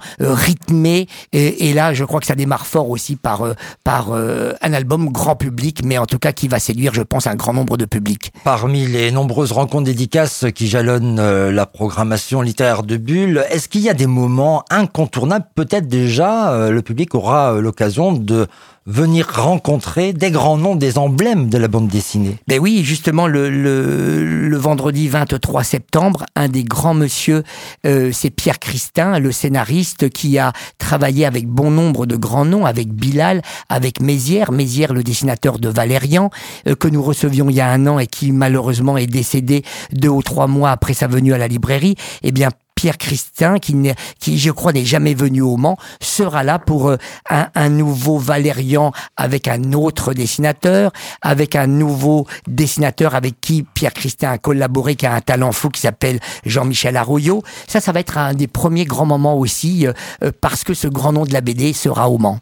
rythmé. 0.62 1.06
Et, 1.32 1.68
et, 1.68 1.74
là, 1.74 1.94
je 1.94 2.04
crois 2.04 2.20
que 2.20 2.26
ça 2.26 2.34
démarre 2.34 2.66
fort 2.66 2.90
aussi 2.90 3.16
par, 3.16 3.44
par 3.84 4.12
un 4.12 4.72
album 4.72 5.10
grand 5.10 5.36
public, 5.36 5.82
mais 5.84 5.98
en 5.98 6.06
tout 6.06 6.18
cas 6.18 6.32
qui 6.32 6.48
va 6.48 6.58
séduire, 6.58 6.94
je 6.94 7.02
pense, 7.02 7.26
un 7.26 7.34
grand 7.34 7.52
nombre 7.52 7.76
de 7.76 7.84
publics. 7.84 8.32
Parmi 8.44 8.86
les 8.86 9.10
nombreuses 9.10 9.52
rencontres 9.52 9.84
dédicaces 9.84 10.46
qui 10.54 10.68
jalonnent 10.68 11.20
la 11.50 11.66
programmation 11.66 12.42
littéraire 12.42 12.82
de 12.82 12.96
Bulle, 12.96 13.44
est-ce 13.50 13.68
qu'il 13.68 13.82
y 13.82 13.88
a 13.88 13.94
des 13.94 14.06
moments 14.06 14.64
incontournables? 14.70 15.46
Peut-être 15.54 15.88
déjà 15.88 16.52
euh, 16.52 16.70
le 16.70 16.82
public 16.82 17.14
aura 17.14 17.54
euh, 17.54 17.60
l'occasion 17.60 18.12
de 18.12 18.46
venir 18.86 19.28
rencontrer 19.32 20.12
des 20.12 20.30
grands 20.30 20.56
noms, 20.56 20.74
des 20.74 20.98
emblèmes 20.98 21.48
de 21.48 21.56
la 21.56 21.68
bande 21.68 21.86
dessinée. 21.86 22.36
Ben 22.48 22.58
oui, 22.58 22.82
justement, 22.84 23.28
le, 23.28 23.48
le, 23.48 24.56
vendredi 24.56 25.08
23 25.08 25.62
septembre, 25.62 26.26
un 26.34 26.48
des 26.48 26.64
grands 26.64 26.94
monsieur, 26.94 27.44
euh, 27.86 28.10
c'est 28.12 28.30
Pierre 28.30 28.58
Christin, 28.58 29.18
le 29.20 29.30
scénariste 29.30 30.10
qui 30.10 30.36
a 30.38 30.41
travaillé 30.78 31.26
avec 31.26 31.46
bon 31.46 31.70
nombre 31.70 32.06
de 32.06 32.16
grands 32.16 32.44
noms, 32.44 32.66
avec 32.66 32.92
Bilal, 32.92 33.42
avec 33.68 34.00
Mézières, 34.00 34.50
Mézières 34.50 34.92
le 34.92 35.04
dessinateur 35.04 35.58
de 35.58 35.68
Valérian, 35.68 36.30
euh, 36.66 36.74
que 36.74 36.88
nous 36.88 37.02
recevions 37.02 37.48
il 37.50 37.56
y 37.56 37.60
a 37.60 37.68
un 37.68 37.86
an 37.86 37.98
et 37.98 38.06
qui 38.06 38.32
malheureusement 38.32 38.96
est 38.96 39.06
décédé 39.06 39.62
deux 39.92 40.08
ou 40.08 40.22
trois 40.22 40.46
mois 40.46 40.70
après 40.70 40.94
sa 40.94 41.06
venue 41.06 41.34
à 41.34 41.38
la 41.38 41.48
librairie. 41.48 41.94
Eh 42.22 42.32
bien, 42.32 42.48
Pierre 42.82 42.98
Christin, 42.98 43.60
qui, 43.60 44.38
je 44.38 44.50
crois 44.50 44.72
n'est 44.72 44.84
jamais 44.84 45.14
venu 45.14 45.40
au 45.40 45.56
Mans, 45.56 45.76
sera 46.00 46.42
là 46.42 46.58
pour 46.58 46.88
euh, 46.88 46.96
un, 47.28 47.68
nouveau 47.68 48.18
Valérian 48.18 48.90
avec 49.16 49.46
un 49.46 49.72
autre 49.72 50.14
dessinateur, 50.14 50.90
avec 51.20 51.54
un 51.54 51.68
nouveau 51.68 52.26
dessinateur 52.48 53.14
avec 53.14 53.40
qui 53.40 53.62
Pierre 53.62 53.92
Christin 53.92 54.32
a 54.32 54.38
collaboré, 54.38 54.96
qui 54.96 55.06
a 55.06 55.14
un 55.14 55.20
talent 55.20 55.52
fou 55.52 55.68
qui 55.68 55.80
s'appelle 55.80 56.18
Jean-Michel 56.44 56.96
Arroyo. 56.96 57.44
Ça, 57.68 57.80
ça 57.80 57.92
va 57.92 58.00
être 58.00 58.18
un 58.18 58.34
des 58.34 58.48
premiers 58.48 58.84
grands 58.84 59.06
moments 59.06 59.36
aussi, 59.38 59.86
euh, 59.86 59.92
euh, 60.24 60.32
parce 60.40 60.64
que 60.64 60.74
ce 60.74 60.88
grand 60.88 61.12
nom 61.12 61.24
de 61.24 61.32
la 61.32 61.40
BD 61.40 61.72
sera 61.74 62.10
au 62.10 62.18
Mans. 62.18 62.40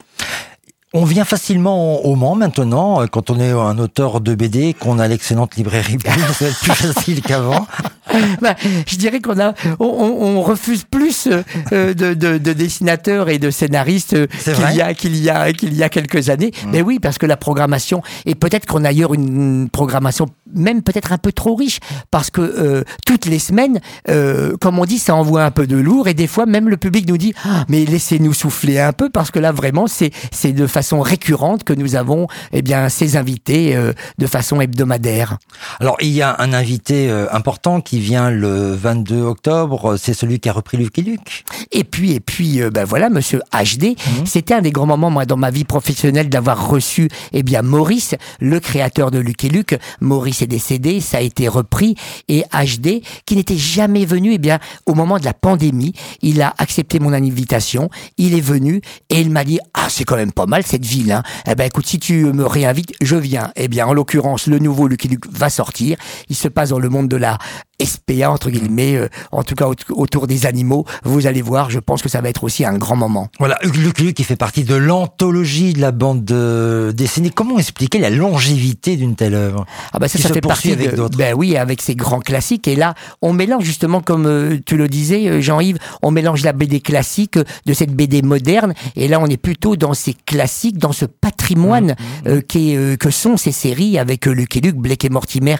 On 0.94 1.04
vient 1.04 1.26
facilement 1.26 2.02
au 2.02 2.16
Mans 2.16 2.34
maintenant, 2.34 3.06
quand 3.08 3.28
on 3.28 3.38
est 3.38 3.50
un 3.50 3.78
auteur 3.78 4.22
de 4.22 4.34
BD, 4.34 4.72
qu'on 4.72 4.98
a 4.98 5.06
l'excellente 5.06 5.54
librairie 5.56 5.98
ça 6.02 6.44
va 6.46 6.50
être 6.50 6.60
plus 6.60 6.72
facile 6.72 7.20
qu'avant. 7.20 7.66
bah, 8.40 8.54
je 8.86 8.96
dirais 8.96 9.20
qu'on 9.20 9.38
a, 9.40 9.54
on, 9.78 9.86
on, 9.86 10.42
refuse 10.42 10.84
plus 10.84 11.28
euh, 11.72 11.94
de, 11.94 12.14
de, 12.14 12.38
de, 12.38 12.52
dessinateurs 12.52 13.28
et 13.28 13.38
de 13.38 13.50
scénaristes 13.50 14.16
qu'il 14.42 14.76
y 14.76 14.80
a 14.80 14.94
qu'il 14.94 15.16
y 15.16 15.30
a 15.30 15.52
qu'il 15.52 15.74
y 15.74 15.82
a 15.82 15.88
quelques 15.88 16.30
années. 16.30 16.52
Mm. 16.64 16.70
Mais 16.70 16.82
oui, 16.82 16.98
parce 16.98 17.18
que 17.18 17.26
la 17.26 17.36
programmation 17.36 18.02
et 18.26 18.34
peut-être 18.34 18.66
qu'on 18.66 18.84
a 18.84 18.88
ailleurs 18.88 19.14
une 19.14 19.68
programmation 19.70 20.26
même 20.54 20.82
peut-être 20.82 21.12
un 21.12 21.18
peu 21.18 21.32
trop 21.32 21.54
riche, 21.54 21.80
parce 22.10 22.30
que 22.30 22.40
euh, 22.40 22.84
toutes 23.06 23.26
les 23.26 23.38
semaines, 23.38 23.80
euh, 24.08 24.56
comme 24.60 24.78
on 24.78 24.84
dit, 24.84 24.98
ça 24.98 25.14
envoie 25.14 25.44
un 25.44 25.50
peu 25.50 25.66
de 25.66 25.76
lourd, 25.76 26.08
et 26.08 26.14
des 26.14 26.26
fois 26.26 26.46
même 26.46 26.68
le 26.68 26.76
public 26.76 27.08
nous 27.08 27.18
dit 27.18 27.34
ah, 27.44 27.64
mais 27.68 27.84
laissez-nous 27.84 28.32
souffler 28.32 28.78
un 28.78 28.92
peu, 28.92 29.10
parce 29.10 29.30
que 29.30 29.38
là 29.38 29.52
vraiment 29.52 29.86
c'est 29.86 30.10
c'est 30.32 30.52
de 30.52 30.66
façon 30.66 31.00
récurrente 31.00 31.64
que 31.64 31.72
nous 31.72 31.96
avons 31.96 32.26
eh 32.52 32.62
bien 32.62 32.88
ces 32.88 33.16
invités 33.16 33.76
euh, 33.76 33.92
de 34.18 34.26
façon 34.26 34.60
hebdomadaire. 34.60 35.38
Alors 35.80 35.96
il 36.00 36.10
y 36.10 36.22
a 36.22 36.36
un 36.38 36.52
invité 36.52 37.10
important 37.32 37.80
qui 37.80 37.99
vient 38.00 38.30
le 38.30 38.74
22 38.74 39.22
octobre, 39.22 39.96
c'est 39.96 40.14
celui 40.14 40.40
qui 40.40 40.48
a 40.48 40.52
repris 40.52 40.76
Lucky 40.76 41.02
Luke. 41.02 41.44
Et 41.72 41.84
puis 41.84 42.12
et 42.12 42.20
puis 42.20 42.60
ben 42.72 42.84
voilà 42.84 43.10
Monsieur 43.10 43.40
HD, 43.52 43.84
mhm. 43.84 44.26
c'était 44.26 44.54
un 44.54 44.60
des 44.60 44.72
grands 44.72 44.86
moments 44.86 45.10
moi 45.10 45.26
dans 45.26 45.36
ma 45.36 45.50
vie 45.50 45.64
professionnelle 45.64 46.28
d'avoir 46.28 46.68
reçu 46.68 47.08
eh 47.32 47.42
bien 47.42 47.62
Maurice, 47.62 48.14
le 48.40 48.60
créateur 48.60 49.10
de 49.10 49.18
Lucky 49.18 49.48
Luke. 49.48 49.78
Maurice 50.00 50.42
est 50.42 50.46
décédé, 50.46 51.00
ça 51.00 51.18
a 51.18 51.20
été 51.20 51.48
repris 51.48 51.94
et 52.28 52.44
HD 52.52 53.02
qui 53.26 53.36
n'était 53.36 53.56
jamais 53.56 54.04
venu 54.04 54.32
eh 54.34 54.38
bien 54.38 54.58
au 54.86 54.94
moment 54.94 55.18
de 55.18 55.24
la 55.24 55.34
pandémie, 55.34 55.94
il 56.22 56.42
a 56.42 56.54
accepté 56.58 56.98
mon 56.98 57.12
invitation, 57.12 57.90
il 58.18 58.34
est 58.34 58.40
venu 58.40 58.80
et 59.10 59.20
il 59.20 59.30
m'a 59.30 59.44
dit 59.44 59.58
"Ah, 59.74 59.86
c'est 59.88 60.04
quand 60.04 60.16
même 60.16 60.32
pas 60.32 60.46
mal 60.46 60.64
cette 60.64 60.84
ville 60.84 61.12
hein. 61.12 61.22
Eh 61.46 61.54
ben 61.54 61.64
écoute, 61.64 61.86
si 61.86 61.98
tu 61.98 62.24
me 62.32 62.46
réinvites, 62.46 62.92
je 63.00 63.16
viens." 63.16 63.52
Eh 63.56 63.68
bien 63.68 63.86
en 63.86 63.92
l'occurrence, 63.92 64.46
le 64.46 64.58
nouveau 64.58 64.88
Lucky 64.88 65.08
Luke 65.08 65.26
va 65.30 65.50
sortir. 65.50 65.96
Il 66.28 66.36
se 66.36 66.48
passe 66.48 66.70
dans 66.70 66.78
le 66.78 66.88
monde 66.88 67.08
de 67.08 67.16
la 67.16 67.38
SPA 67.84 68.30
entre 68.30 68.50
guillemets, 68.50 68.96
euh, 68.96 69.08
en 69.32 69.42
tout 69.42 69.54
cas 69.54 69.66
autour 69.90 70.26
des 70.26 70.46
animaux. 70.46 70.84
Vous 71.04 71.26
allez 71.26 71.42
voir, 71.42 71.70
je 71.70 71.78
pense 71.78 72.02
que 72.02 72.08
ça 72.08 72.20
va 72.20 72.28
être 72.28 72.44
aussi 72.44 72.64
un 72.64 72.76
grand 72.76 72.96
moment. 72.96 73.28
Voilà, 73.38 73.58
Lucky 73.62 74.04
Luke 74.04 74.16
qui 74.16 74.24
fait 74.24 74.36
partie 74.36 74.64
de 74.64 74.74
l'anthologie 74.74 75.72
de 75.72 75.80
la 75.80 75.92
bande 75.92 76.24
dessinée. 76.24 77.30
Comment 77.30 77.58
expliquer 77.58 77.98
la 77.98 78.10
longévité 78.10 78.96
d'une 78.96 79.14
telle 79.14 79.34
œuvre 79.34 79.66
Ah 79.92 79.98
bah 79.98 80.08
ça, 80.08 80.18
ça 80.18 80.28
fait 80.28 80.40
partie 80.40 80.72
avec 80.72 80.94
d'autres. 80.94 81.16
Ben 81.16 81.34
oui, 81.34 81.56
avec 81.56 81.82
ces 81.82 81.94
grands 81.94 82.20
classiques. 82.20 82.68
Et 82.68 82.76
là, 82.76 82.94
on 83.22 83.32
mélange 83.32 83.64
justement, 83.64 84.00
comme 84.00 84.26
euh, 84.26 84.58
tu 84.64 84.76
le 84.76 84.88
disais, 84.88 85.28
euh, 85.28 85.40
Jean-Yves, 85.40 85.78
on 86.02 86.10
mélange 86.10 86.42
la 86.44 86.52
BD 86.52 86.80
classique 86.80 87.38
de 87.38 87.72
cette 87.72 87.94
BD 87.94 88.22
moderne. 88.22 88.74
Et 88.96 89.08
là, 89.08 89.20
on 89.20 89.26
est 89.26 89.36
plutôt 89.36 89.76
dans 89.76 89.94
ces 89.94 90.14
classiques, 90.14 90.78
dans 90.78 90.92
ce 90.92 91.04
patrimoine 91.04 91.94
mmh, 92.24 92.30
mmh. 92.30 92.42
qui 92.42 92.76
que 92.98 93.10
sont 93.10 93.36
ces 93.36 93.52
séries 93.52 93.98
avec 93.98 94.26
Lucky 94.26 94.60
Luke, 94.60 94.76
Blake 94.76 95.04
et 95.04 95.08
Mortimer, 95.08 95.56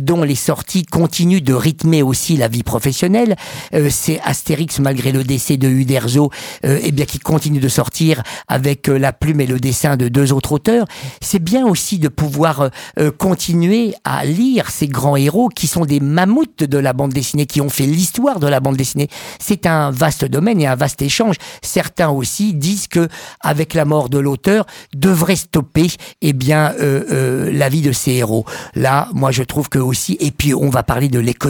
dont 0.00 0.22
les 0.22 0.34
sorties 0.34 0.84
continuent 0.84 1.42
de 1.42 1.54
rythmer 1.58 2.02
aussi 2.02 2.36
la 2.36 2.48
vie 2.48 2.62
professionnelle. 2.62 3.36
Euh, 3.74 3.88
c'est 3.90 4.20
Astérix, 4.24 4.78
malgré 4.78 5.12
le 5.12 5.24
décès 5.24 5.56
de 5.56 5.68
Uderzo, 5.68 6.30
euh, 6.64 6.78
eh 6.82 6.92
bien, 6.92 7.04
qui 7.04 7.18
continue 7.18 7.60
de 7.60 7.68
sortir 7.68 8.22
avec 8.46 8.88
euh, 8.88 8.98
la 8.98 9.12
plume 9.12 9.40
et 9.40 9.46
le 9.46 9.60
dessin 9.60 9.96
de 9.96 10.08
deux 10.08 10.32
autres 10.32 10.52
auteurs. 10.52 10.86
C'est 11.20 11.42
bien 11.42 11.66
aussi 11.66 11.98
de 11.98 12.08
pouvoir 12.08 12.70
continuer 13.18 13.94
à 14.04 14.24
lire 14.24 14.70
ces 14.70 14.86
grands 14.86 15.16
héros 15.16 15.48
qui 15.48 15.66
sont 15.66 15.84
des 15.84 16.00
mammouths 16.00 16.62
de 16.62 16.78
la 16.78 16.92
bande 16.92 17.12
dessinée, 17.12 17.46
qui 17.46 17.60
ont 17.60 17.68
fait 17.68 17.86
l'histoire 17.86 18.40
de 18.40 18.46
la 18.46 18.60
bande 18.60 18.76
dessinée. 18.76 19.08
C'est 19.38 19.66
un 19.66 19.90
vaste 19.90 20.24
domaine 20.24 20.60
et 20.60 20.66
un 20.66 20.74
vaste 20.74 21.02
échange. 21.02 21.36
Certains 21.62 22.08
aussi 22.08 22.54
disent 22.54 22.86
que, 22.88 23.08
avec 23.40 23.74
la 23.74 23.84
mort 23.84 24.08
de 24.08 24.18
l'auteur, 24.18 24.66
devrait 24.94 25.36
stopper, 25.36 25.88
eh 26.22 26.32
bien, 26.32 26.74
la 26.78 27.68
vie 27.68 27.82
de 27.82 27.92
ces 27.92 28.12
héros. 28.12 28.44
Là, 28.74 29.08
moi, 29.12 29.30
je 29.30 29.42
trouve 29.42 29.68
que 29.68 29.78
aussi, 29.78 30.16
et 30.20 30.30
puis 30.30 30.54
on 30.54 30.70
va 30.70 30.82
parler 30.82 31.08
de 31.08 31.18
l'économie 31.18 31.47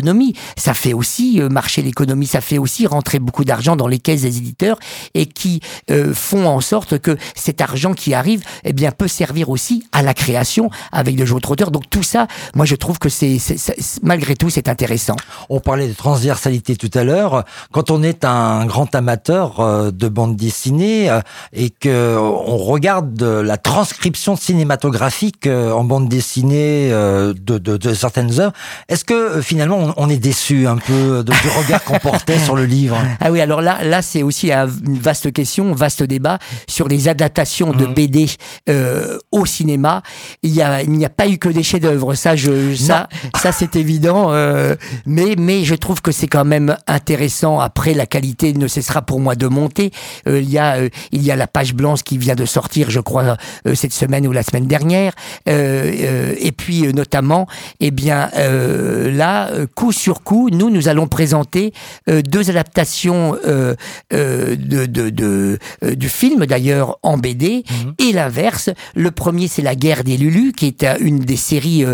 ça 0.56 0.74
fait 0.74 0.92
aussi 0.92 1.40
euh, 1.40 1.48
marcher 1.48 1.82
l'économie, 1.82 2.26
ça 2.26 2.40
fait 2.40 2.58
aussi 2.58 2.86
rentrer 2.86 3.18
beaucoup 3.18 3.44
d'argent 3.44 3.76
dans 3.76 3.86
les 3.86 3.98
caisses 3.98 4.22
des 4.22 4.38
éditeurs 4.38 4.78
et 5.14 5.26
qui 5.26 5.60
euh, 5.90 6.12
font 6.14 6.46
en 6.46 6.60
sorte 6.60 6.98
que 6.98 7.16
cet 7.34 7.60
argent 7.60 7.94
qui 7.94 8.14
arrive, 8.14 8.42
eh 8.64 8.72
bien, 8.72 8.90
peut 8.90 9.08
servir 9.08 9.50
aussi 9.50 9.84
à 9.92 10.02
la 10.02 10.14
création 10.14 10.70
avec 10.92 11.16
de 11.16 11.30
autres 11.32 11.50
auteurs. 11.50 11.70
Donc 11.70 11.90
tout 11.90 12.02
ça, 12.02 12.26
moi, 12.54 12.64
je 12.64 12.74
trouve 12.74 12.98
que 12.98 13.08
c'est, 13.08 13.38
malgré 14.02 14.34
tout, 14.34 14.50
c'est 14.50 14.68
intéressant. 14.68 15.16
On 15.48 15.60
parlait 15.60 15.88
de 15.88 15.92
transversalité 15.92 16.76
tout 16.76 16.90
à 16.94 17.04
l'heure. 17.04 17.44
Quand 17.72 17.90
on 17.90 18.02
est 18.02 18.24
un 18.24 18.66
grand 18.66 18.94
amateur 18.94 19.60
euh, 19.60 19.90
de 19.90 20.08
bande 20.08 20.36
dessinée 20.36 21.10
et 21.52 21.70
que 21.70 22.16
on 22.18 22.56
regarde 22.56 23.22
la 23.22 23.56
transcription 23.56 24.36
cinématographique 24.36 25.46
en 25.46 25.84
bande 25.84 26.08
dessinée 26.08 26.90
de, 26.90 27.32
de, 27.34 27.76
de 27.76 27.94
certaines 27.94 28.40
œuvres, 28.40 28.52
est-ce 28.88 29.04
que 29.04 29.40
finalement 29.42 29.87
on, 29.96 30.08
est 30.08 30.18
déçu 30.18 30.66
un 30.66 30.76
peu 30.76 31.24
du 31.24 31.32
regard 31.58 31.82
qu'on 31.84 31.98
portait 31.98 32.38
sur 32.38 32.56
le 32.56 32.64
livre. 32.64 32.96
Ah 33.20 33.32
oui, 33.32 33.40
alors 33.40 33.62
là, 33.62 33.78
là 33.84 34.00
c'est 34.00 34.22
aussi 34.22 34.52
une 34.52 34.98
vaste 34.98 35.32
question, 35.32 35.72
un 35.72 35.74
vaste 35.74 36.02
débat 36.02 36.38
sur 36.68 36.88
les 36.88 37.08
adaptations 37.08 37.72
de 37.72 37.84
mmh. 37.86 37.94
BD 37.94 38.26
euh, 38.68 39.18
au 39.32 39.46
cinéma. 39.46 40.02
Il 40.42 40.54
y 40.54 40.62
a, 40.62 40.84
n'y 40.84 41.04
a 41.04 41.10
pas 41.10 41.28
eu 41.28 41.38
que 41.38 41.48
des 41.48 41.62
chefs-d'œuvre, 41.62 42.14
ça, 42.14 42.36
je, 42.36 42.74
ça, 42.74 43.08
ça 43.36 43.52
c'est 43.52 43.76
évident. 43.76 44.32
Euh, 44.32 44.76
mais, 45.06 45.34
mais 45.36 45.64
je 45.64 45.74
trouve 45.74 46.00
que 46.00 46.12
c'est 46.12 46.26
quand 46.28 46.44
même 46.44 46.76
intéressant. 46.86 47.60
Après, 47.60 47.94
la 47.94 48.06
qualité 48.06 48.52
ne 48.52 48.68
cessera 48.68 49.02
pour 49.02 49.20
moi 49.20 49.34
de 49.34 49.46
monter. 49.46 49.90
Euh, 50.28 50.40
il 50.40 50.50
y 50.50 50.58
a, 50.58 50.78
il 51.12 51.22
y 51.22 51.30
a 51.30 51.36
la 51.36 51.46
page 51.46 51.74
blanche 51.74 52.02
qui 52.02 52.18
vient 52.18 52.34
de 52.34 52.44
sortir, 52.44 52.90
je 52.90 53.00
crois, 53.00 53.36
cette 53.74 53.92
semaine 53.92 54.26
ou 54.26 54.32
la 54.32 54.42
semaine 54.42 54.66
dernière. 54.66 55.12
et 55.46 56.52
puis 56.56 56.92
notamment, 56.92 57.46
eh 57.80 57.90
bien 57.90 58.30
là 58.34 59.50
coup 59.68 59.92
sur 59.92 60.22
coup, 60.22 60.50
nous, 60.50 60.70
nous 60.70 60.88
allons 60.88 61.06
présenter 61.06 61.72
euh, 62.08 62.22
deux 62.22 62.50
adaptations 62.50 63.36
euh, 63.46 63.74
euh, 64.12 64.56
de, 64.56 64.86
de, 64.86 65.58
du 65.94 66.08
film, 66.08 66.46
d'ailleurs, 66.46 66.98
en 67.02 67.18
BD, 67.18 67.64
mhm. 67.68 67.94
et 67.98 68.12
l'inverse. 68.12 68.70
Le 68.94 69.10
premier, 69.10 69.48
c'est 69.48 69.62
La 69.62 69.74
guerre 69.74 70.04
des 70.04 70.16
Lulus, 70.16 70.52
qui 70.52 70.66
est 70.66 70.86
une 71.00 71.18
des 71.18 71.36
séries 71.36 71.84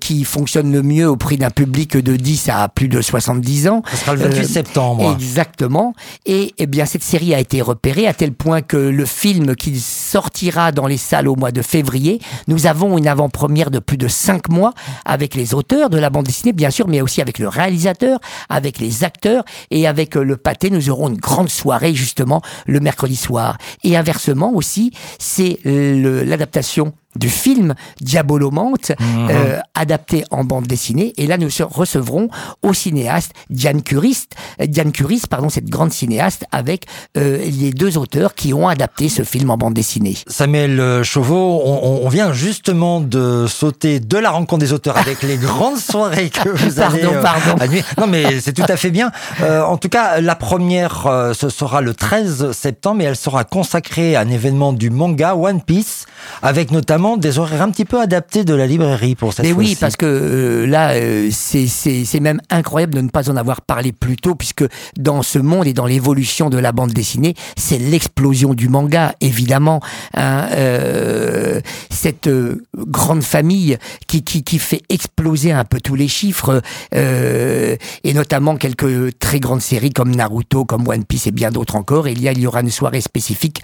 qui 0.00 0.24
fonctionne 0.24 0.72
le 0.72 0.82
mieux 0.82 1.08
au 1.08 1.16
prix 1.16 1.36
d'un 1.36 1.50
public 1.50 1.96
de 1.96 2.16
10 2.16 2.48
à 2.48 2.68
plus 2.68 2.88
de 2.88 3.00
70 3.00 3.68
ans. 3.68 3.82
Ce 3.90 3.96
sera 3.96 4.14
le 4.14 4.20
28 4.20 4.46
septembre. 4.46 5.12
Exactement. 5.12 5.94
Et 6.24 6.54
eh 6.58 6.66
bien, 6.66 6.86
cette 6.86 7.02
série 7.02 7.34
a 7.34 7.40
été 7.40 7.62
repérée 7.62 8.06
à 8.06 8.14
tel 8.14 8.32
point 8.32 8.62
que 8.62 8.76
le 8.76 9.04
film 9.04 9.54
qui 9.56 9.78
sortira 9.78 10.72
dans 10.72 10.86
les 10.86 10.96
salles 10.96 11.28
au 11.28 11.36
mois 11.36 11.52
de 11.52 11.62
février, 11.62 12.20
nous 12.48 12.66
avons 12.66 12.98
une 12.98 13.08
avant-première 13.08 13.70
de 13.70 13.78
plus 13.78 13.96
de 13.96 14.08
5 14.08 14.48
mois 14.48 14.72
avec 15.04 15.34
les 15.34 15.54
auteurs 15.54 15.90
de 15.90 15.98
la 15.98 16.10
bande 16.10 16.26
dessinée, 16.26 16.52
bien 16.52 16.70
sûr, 16.70 16.88
mais 16.88 17.00
aussi 17.00 17.15
avec 17.20 17.38
le 17.38 17.48
réalisateur, 17.48 18.18
avec 18.48 18.78
les 18.78 19.04
acteurs 19.04 19.44
et 19.70 19.86
avec 19.86 20.16
euh, 20.16 20.22
le 20.22 20.36
pâté, 20.36 20.70
nous 20.70 20.90
aurons 20.90 21.08
une 21.08 21.16
grande 21.16 21.48
soirée 21.48 21.94
justement 21.94 22.42
le 22.66 22.80
mercredi 22.80 23.16
soir. 23.16 23.58
Et 23.84 23.96
inversement 23.96 24.52
aussi, 24.52 24.92
c'est 25.18 25.58
l'adaptation 25.64 26.92
du 27.16 27.28
film 27.28 27.74
Diabolomante, 28.00 28.92
mhm. 28.98 29.28
euh, 29.30 29.58
adapté 29.74 30.24
en 30.30 30.44
bande 30.44 30.66
dessinée. 30.66 31.12
Et 31.16 31.26
là, 31.26 31.38
nous 31.38 31.48
recevrons 31.70 32.28
au 32.62 32.72
cinéaste 32.72 33.32
Diane 33.50 33.82
Curiste, 33.82 34.32
euh, 34.60 34.66
Diane 34.66 34.92
Curiste, 34.92 35.26
pardon, 35.28 35.48
cette 35.48 35.68
grande 35.68 35.92
cinéaste, 35.92 36.44
avec 36.52 36.86
euh, 37.16 37.38
les 37.38 37.70
deux 37.70 37.98
auteurs 37.98 38.34
qui 38.34 38.54
ont 38.54 38.68
adapté 38.68 39.08
ce 39.08 39.22
film 39.22 39.50
en 39.50 39.56
bande 39.56 39.74
dessinée. 39.74 40.16
Samuel 40.26 41.02
Chauveau, 41.02 41.62
on, 41.64 42.08
vient 42.08 42.32
justement 42.32 43.00
de 43.00 43.46
sauter 43.48 43.98
de 44.00 44.16
la 44.16 44.30
rencontre 44.30 44.60
des 44.60 44.72
auteurs 44.72 44.96
avec 44.96 45.22
les 45.22 45.36
grandes 45.36 45.78
soirées 45.78 46.30
que 46.30 46.48
vous 46.48 46.74
pardon, 46.74 47.56
allez 47.58 47.82
pardon. 47.82 47.82
Non, 47.98 48.06
mais 48.06 48.40
c'est 48.40 48.52
tout 48.52 48.62
à 48.68 48.76
fait 48.76 48.90
bien. 48.90 49.10
en 49.42 49.76
tout 49.76 49.88
cas, 49.88 50.20
la 50.20 50.34
première, 50.34 51.32
ce 51.34 51.48
sera 51.48 51.80
le 51.80 51.94
13 51.94 52.52
septembre 52.52 53.02
et 53.02 53.04
elle 53.04 53.16
sera 53.16 53.44
consacrée 53.44 54.16
à 54.16 54.20
un 54.20 54.28
événement 54.28 54.72
du 54.72 54.90
manga 54.90 55.34
One 55.34 55.60
Piece, 55.60 56.06
avec 56.42 56.70
notamment 56.70 57.05
des 57.16 57.38
horaires 57.38 57.62
un 57.62 57.70
petit 57.70 57.84
peu 57.84 58.00
adaptés 58.00 58.44
de 58.44 58.54
la 58.54 58.66
librairie 58.66 59.14
pour 59.14 59.32
cette 59.32 59.46
Mais 59.46 59.52
oui, 59.52 59.76
parce 59.78 59.96
que 59.96 60.06
euh, 60.06 60.66
là, 60.66 60.94
euh, 60.94 61.30
c'est 61.30 62.20
même 62.20 62.40
incroyable 62.50 62.94
de 62.94 63.00
ne 63.00 63.08
pas 63.08 63.30
en 63.30 63.36
avoir 63.36 63.60
parlé 63.60 63.92
plus 63.92 64.16
tôt, 64.16 64.34
puisque 64.34 64.64
dans 64.98 65.22
ce 65.22 65.38
monde 65.38 65.66
et 65.66 65.72
dans 65.72 65.86
l'évolution 65.86 66.50
de 66.50 66.58
la 66.58 66.72
bande 66.72 66.92
dessinée, 66.92 67.34
c'est 67.56 67.78
l'explosion 67.78 68.54
du 68.54 68.68
manga, 68.68 69.14
évidemment. 69.20 69.80
Hein, 70.14 70.48
euh, 70.52 71.60
cette 71.90 72.28
grande 72.76 73.22
famille 73.22 73.78
qui, 74.06 74.22
qui, 74.22 74.42
qui, 74.42 74.58
fait 74.58 74.82
exploser 74.88 75.52
un 75.52 75.64
peu 75.64 75.80
tous 75.80 75.94
les 75.94 76.08
chiffres, 76.08 76.62
et 76.92 78.14
notamment 78.14 78.56
quelques 78.56 79.18
très 79.18 79.38
grandes 79.38 79.60
séries 79.60 79.90
comme 79.90 80.14
Naruto, 80.14 80.64
comme 80.64 80.88
One 80.88 81.04
Piece 81.04 81.26
et 81.26 81.30
bien 81.30 81.50
d'autres 81.50 81.76
encore. 81.76 82.08
Et 82.08 82.12
il 82.12 82.22
y, 82.22 82.28
a, 82.28 82.32
il 82.32 82.40
y 82.40 82.46
aura 82.46 82.62
une 82.62 82.70
soirée 82.70 83.00
spécifique 83.00 83.62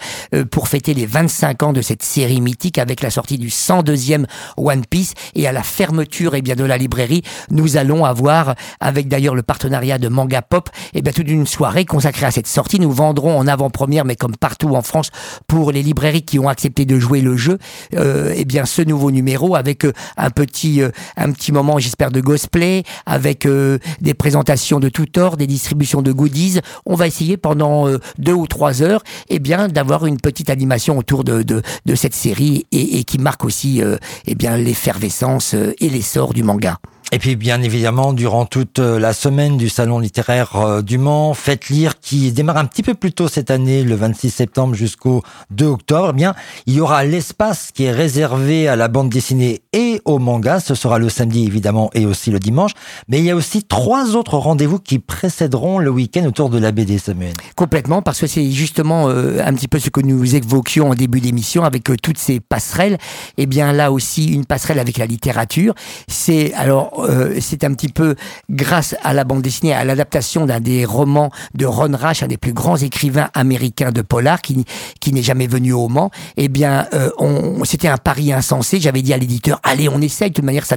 pour 0.51 0.69
fêter 0.69 0.95
les 0.95 1.07
25 1.07 1.63
ans 1.63 1.73
de 1.73 1.83
cette 1.83 2.03
série 2.03 2.41
mythique 2.41 2.79
avec 2.79 3.03
la 3.03 3.11
sortie 3.11 3.32
du 3.39 3.49
102e 3.49 4.27
One 4.57 4.85
Piece 4.87 5.15
et 5.35 5.47
à 5.47 5.53
la 5.53 5.63
fermeture 5.63 6.35
et 6.35 6.39
eh 6.39 6.43
bien 6.43 6.57
de 6.57 6.65
la 6.65 6.77
librairie, 6.77 7.23
nous 7.51 7.77
allons 7.77 8.05
avoir 8.05 8.55
avec 8.81 9.09
d'ailleurs 9.09 9.35
le 9.35 9.43
partenariat 9.43 9.99
de 9.99 10.09
Manga 10.09 10.43
Pop 10.43 10.69
eh 10.95 11.03
bien 11.03 11.13
toute 11.13 11.29
une 11.29 11.47
soirée 11.47 11.85
consacrée 11.85 12.27
à 12.27 12.31
cette 12.31 12.47
sortie. 12.47 12.81
Nous 12.81 12.93
vendrons 12.93 13.39
en 13.39 13.47
avant-première 13.47 14.05
mais 14.05 14.17
comme 14.17 14.37
partout 14.37 14.75
en 14.75 14.83
France 14.83 15.11
pour 15.47 15.73
les 15.73 15.83
librairies 15.83 16.23
qui 16.23 16.39
ont 16.39 16.49
accepté 16.49 16.85
de 16.85 16.99
jouer 16.99 17.21
le 17.21 17.37
jeu 17.37 17.59
euh, 17.95 18.33
eh 18.37 18.45
bien 18.45 18.65
ce 18.65 18.83
nouveau 18.83 19.11
numéro 19.11 19.55
avec 19.55 19.85
euh, 19.85 19.93
un 20.17 20.31
petit 20.31 20.83
euh, 20.83 20.91
un 21.17 21.33
petit 21.33 21.53
moment 21.53 21.79
j'espère 21.79 22.11
de 22.11 22.21
cosplay 22.21 22.83
avec 23.07 23.47
euh, 23.47 23.79
des 24.01 24.15
présentations 24.15 24.81
de 24.81 24.89
tout 24.89 25.19
ordre, 25.19 25.37
des 25.37 25.47
distributions 25.47 26.03
de 26.03 26.13
goodies. 26.13 26.61
On 26.87 26.95
va 26.95 27.07
essayer 27.07 27.37
pendant 27.37 27.87
deux 28.19 28.33
ou 28.33 28.47
trois 28.47 28.83
heures 28.83 29.03
et 29.29 29.39
bien 29.39 29.69
d'avoir 29.69 30.07
une 30.07 30.19
petite 30.19 30.51
animation 30.51 30.99
autour 30.99 31.25
de, 31.25 31.43
de, 31.43 31.63
de 31.87 31.95
cette 31.95 32.15
série 32.15 32.67
et, 32.73 32.99
et 32.99 33.05
qui 33.13 33.19
marque 33.19 33.45
aussi 33.45 33.83
eh 34.27 34.35
bien 34.35 34.57
l'effervescence 34.57 35.53
et 35.53 35.91
l'essor 35.91 36.33
du 36.33 36.43
manga. 36.43 36.79
Et 37.11 37.19
puis 37.19 37.37
bien 37.37 37.61
évidemment, 37.63 38.13
durant 38.13 38.47
toute 38.47 38.79
euh, 38.79 38.99
la 38.99 39.13
semaine 39.13 39.57
du 39.57 39.69
Salon 39.69 39.99
littéraire 39.99 40.57
euh, 40.57 40.83
du 40.83 40.99
Mans, 40.99 41.35
Faites 41.35 41.69
lire 41.69 42.01
qui 42.01 42.33
démarre 42.33 42.59
un 42.59 42.65
petit 42.65 42.83
peu 42.83 42.95
plus 42.95 43.13
tôt 43.13 43.29
cette 43.29 43.51
année, 43.51 43.83
le 43.83 43.95
26 43.95 44.31
septembre 44.31 44.75
jusqu'au 44.75 45.23
2 45.51 45.67
octobre, 45.67 46.11
eh 46.11 46.17
bien 46.17 46.35
il 46.67 46.75
y 46.75 46.81
aura 46.81 47.05
l'espace 47.05 47.71
qui 47.73 47.85
est 47.85 47.93
réservé 47.93 48.69
à 48.69 48.77
la 48.77 48.89
bande 48.89 49.09
dessinée 49.09 49.63
et 49.73 50.01
au 50.05 50.19
manga. 50.19 50.61
Ce 50.61 50.75
sera 50.75 50.99
le 50.99 51.09
samedi 51.09 51.45
évidemment 51.45 51.91
et 51.95 52.07
aussi 52.07 52.31
le 52.31 52.39
dimanche. 52.39 52.73
Mais 53.09 53.19
il 53.19 53.25
y 53.25 53.31
a 53.31 53.37
aussi 53.37 53.63
trois 53.63 54.15
autres 54.17 54.39
rendez-vous 54.39 54.79
qui 54.79 54.99
précéderont 54.99 55.79
le 55.79 55.91
week-end 55.91 56.25
autour 56.25 56.51
de 56.51 56.59
la 56.59 56.73
BD 56.73 56.99
semaine. 56.99 57.35
Complètement, 57.57 58.03
parce 58.03 58.21
que 58.21 58.27
c'est 58.27 58.51
justement 58.51 59.09
euh, 59.09 59.43
un 59.45 59.53
petit 59.55 59.69
peu 59.69 59.79
ce 59.79 59.91
que 59.91 60.01
nous 60.01 60.35
évoquions 60.35 60.91
en 60.91 60.95
début 60.95 61.21
d'émission 61.21 61.65
avec 61.65 61.85
toutes 62.03 62.19
ces 62.19 62.41
passerelles. 62.41 62.95
Et 63.37 63.43
eh 63.43 63.47
bien 63.47 63.73
là 63.73 63.93
aussi 63.93 64.29
une 64.33 64.45
passerelle 64.45 64.79
avec 64.79 64.99
la 64.99 65.07
littérature. 65.07 65.75
C'est 66.09 66.55
alors 66.55 66.92
euh, 66.99 67.39
c'est 67.41 67.65
un 67.65 67.73
petit 67.75 67.89
peu 67.89 68.15
grâce 68.51 68.95
à 69.03 69.13
la 69.13 69.25
bande 69.25 69.43
dessinée, 69.43 69.73
à 69.73 69.85
l'adaptation 69.85 70.47
d'un 70.47 70.61
des 70.61 70.85
romans 70.85 71.31
de 71.55 71.67
Ron 71.67 71.97
Rash, 71.97 72.23
un 72.23 72.27
des 72.27 72.37
plus 72.37 72.53
grands 72.53 72.77
écrivains 72.77 73.31
américains 73.35 73.93
de 73.93 74.03
polar, 74.03 74.43
qui, 74.43 74.65
qui 75.01 75.13
n'est 75.13 75.23
jamais 75.23 75.47
venu 75.47 75.73
au 75.73 75.89
Mans. 75.89 76.11
Eh 76.37 76.49
bien, 76.49 76.87
euh, 76.95 77.11
on, 77.19 77.65
c'était 77.65 77.89
un 77.89 77.97
pari 77.97 78.33
insensé. 78.33 78.81
J'avais 78.81 79.03
dit 79.03 79.13
à 79.13 79.17
l'éditeur, 79.17 79.61
allez, 79.63 79.89
on 79.89 80.01
essaye. 80.01 80.31
De 80.31 80.35
toute 80.35 80.45
manière, 80.45 80.67
ça, 80.67 80.77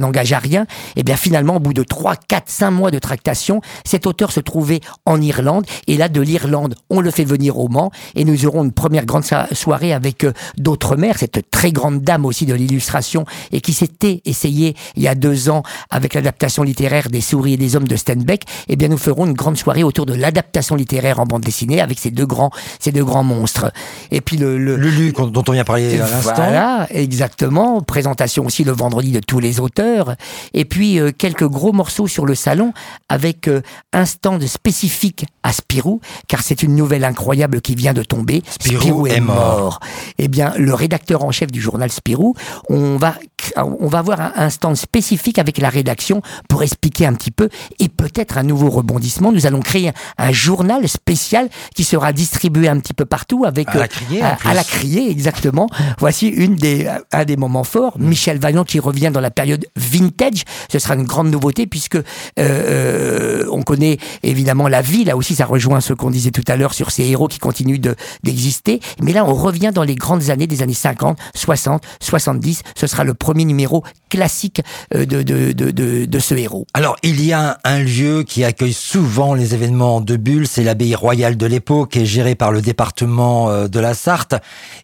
n'engage 0.00 0.32
à 0.32 0.38
rien. 0.38 0.66
Eh 0.96 1.02
bien, 1.02 1.16
finalement, 1.16 1.56
au 1.56 1.60
bout 1.60 1.74
de 1.74 1.82
3, 1.82 2.16
4, 2.16 2.44
5 2.46 2.70
mois 2.70 2.90
de 2.90 2.98
tractation, 2.98 3.60
cet 3.84 4.06
auteur 4.06 4.32
se 4.32 4.40
trouvait 4.40 4.80
en 5.06 5.20
Irlande. 5.20 5.66
Et 5.86 5.96
là, 5.96 6.08
de 6.08 6.20
l'Irlande, 6.20 6.74
on 6.90 7.00
le 7.00 7.10
fait 7.10 7.24
venir 7.24 7.58
au 7.58 7.68
Mans. 7.68 7.90
Et 8.14 8.24
nous 8.24 8.46
aurons 8.46 8.64
une 8.64 8.72
première 8.72 9.06
grande 9.06 9.24
soirée 9.52 9.92
avec 9.92 10.24
euh, 10.24 10.32
d'autres 10.56 10.96
mères, 10.96 11.18
cette 11.18 11.50
très 11.50 11.72
grande 11.72 12.02
dame 12.02 12.24
aussi 12.26 12.46
de 12.46 12.54
l'illustration, 12.54 13.24
et 13.52 13.60
qui 13.60 13.72
s'était 13.72 14.20
essayée 14.24 14.74
il 14.96 15.02
y 15.02 15.08
a 15.08 15.14
deux 15.14 15.48
ans 15.48 15.53
avec 15.90 16.14
l'adaptation 16.14 16.62
littéraire 16.62 17.08
des 17.10 17.20
souris 17.20 17.54
et 17.54 17.56
des 17.56 17.76
hommes 17.76 17.88
de 17.88 17.96
Steinbeck, 17.96 18.42
eh 18.68 18.76
bien 18.76 18.88
nous 18.88 18.98
ferons 18.98 19.26
une 19.26 19.34
grande 19.34 19.56
soirée 19.56 19.84
autour 19.84 20.06
de 20.06 20.14
l'adaptation 20.14 20.74
littéraire 20.76 21.20
en 21.20 21.26
bande 21.26 21.42
dessinée 21.42 21.80
avec 21.80 21.98
ces 21.98 22.10
deux 22.10 22.26
grands, 22.26 22.50
ces 22.80 22.92
deux 22.92 23.04
grands 23.04 23.24
monstres. 23.24 23.72
Et 24.10 24.20
puis 24.20 24.36
le, 24.36 24.58
le 24.58 24.76
Lulu 24.76 25.12
dont 25.12 25.44
on 25.46 25.52
vient 25.52 25.64
parler 25.64 26.00
à 26.00 26.08
l'instant. 26.08 26.34
Voilà, 26.34 26.86
exactement. 26.90 27.80
Présentation 27.80 28.46
aussi 28.46 28.64
le 28.64 28.72
vendredi 28.72 29.12
de 29.12 29.20
tous 29.20 29.40
les 29.40 29.60
auteurs. 29.60 30.16
Et 30.52 30.64
puis 30.64 30.98
euh, 30.98 31.12
quelques 31.16 31.46
gros 31.46 31.72
morceaux 31.72 32.06
sur 32.06 32.26
le 32.26 32.34
salon 32.34 32.72
avec 33.08 33.48
euh, 33.48 33.62
un 33.92 34.04
stand 34.04 34.44
spécifique 34.46 35.26
à 35.42 35.52
Spirou, 35.52 36.00
car 36.28 36.42
c'est 36.42 36.62
une 36.62 36.74
nouvelle 36.74 37.04
incroyable 37.04 37.60
qui 37.60 37.74
vient 37.74 37.92
de 37.92 38.02
tomber. 38.02 38.42
Spirou, 38.48 39.06
est, 39.06 39.20
mort. 39.20 39.80
Eh 40.18 40.28
bien, 40.28 40.52
le 40.56 40.74
rédacteur 40.74 41.24
en 41.24 41.30
chef 41.30 41.50
du 41.50 41.60
journal 41.60 41.90
Spirou, 41.90 42.34
on 42.68 42.96
va, 42.96 43.14
on 43.56 43.88
va 43.88 43.98
avoir 43.98 44.32
un 44.36 44.50
stand 44.50 44.76
spécifique 44.76 45.38
avec 45.44 45.58
la 45.58 45.68
rédaction 45.68 46.22
pour 46.48 46.62
expliquer 46.62 47.04
un 47.04 47.12
petit 47.12 47.30
peu 47.30 47.50
et 47.78 47.90
peut-être 47.90 48.38
un 48.38 48.42
nouveau 48.42 48.70
rebondissement. 48.70 49.30
Nous 49.30 49.46
allons 49.46 49.60
créer 49.60 49.92
un 50.16 50.32
journal 50.32 50.88
spécial 50.88 51.50
qui 51.74 51.84
sera 51.84 52.14
distribué 52.14 52.66
un 52.68 52.80
petit 52.80 52.94
peu 52.94 53.04
partout 53.04 53.44
avec 53.44 53.68
à 53.68 53.78
la 53.78 53.88
criée, 53.88 54.22
à, 54.22 54.54
la 54.54 54.64
criée 54.64 55.10
exactement. 55.10 55.68
Voici 55.98 56.28
une 56.28 56.56
des 56.56 56.88
un 57.12 57.24
des 57.26 57.36
moments 57.36 57.64
forts. 57.64 57.98
Mm. 57.98 58.08
Michel 58.08 58.38
Vaillant 58.38 58.64
qui 58.64 58.80
revient 58.80 59.10
dans 59.12 59.20
la 59.20 59.30
période 59.30 59.66
vintage. 59.76 60.44
Ce 60.72 60.78
sera 60.78 60.94
une 60.94 61.04
grande 61.04 61.30
nouveauté 61.30 61.66
puisque 61.66 61.96
euh, 61.96 62.02
euh, 62.38 63.46
on 63.50 63.62
connaît 63.62 63.98
évidemment 64.22 64.68
la 64.68 64.80
vie. 64.80 65.04
Là 65.04 65.16
aussi, 65.16 65.34
ça 65.34 65.44
rejoint 65.44 65.82
ce 65.82 65.92
qu'on 65.92 66.10
disait 66.10 66.30
tout 66.30 66.44
à 66.48 66.56
l'heure 66.56 66.72
sur 66.72 66.90
ces 66.90 67.04
héros 67.04 67.28
qui 67.28 67.38
continuent 67.38 67.80
de 67.80 67.94
d'exister. 68.22 68.80
Mais 69.02 69.12
là, 69.12 69.26
on 69.26 69.34
revient 69.34 69.72
dans 69.74 69.84
les 69.84 69.94
grandes 69.94 70.30
années 70.30 70.46
des 70.46 70.62
années 70.62 70.72
50, 70.72 71.18
60, 71.34 71.82
70. 72.00 72.62
Ce 72.76 72.86
sera 72.86 73.04
le 73.04 73.14
premier 73.14 73.44
numéro 73.44 73.84
classique 74.08 74.62
euh, 74.94 75.04
de, 75.06 75.33
de, 75.52 75.70
de, 75.70 76.04
de, 76.04 76.18
ce 76.18 76.34
héros. 76.34 76.66
Alors, 76.74 76.96
il 77.02 77.24
y 77.24 77.32
a 77.32 77.58
un 77.64 77.80
lieu 77.80 78.22
qui 78.22 78.44
accueille 78.44 78.72
souvent 78.72 79.34
les 79.34 79.54
événements 79.54 80.00
de 80.00 80.16
Bulle, 80.16 80.46
c'est 80.46 80.64
l'abbaye 80.64 80.94
royale 80.94 81.36
de 81.36 81.46
l'époque, 81.46 81.92
qui 81.92 82.00
est 82.00 82.06
gérée 82.06 82.34
par 82.34 82.52
le 82.52 82.62
département 82.62 83.50
euh, 83.50 83.68
de 83.68 83.80
la 83.80 83.94
Sarthe. 83.94 84.34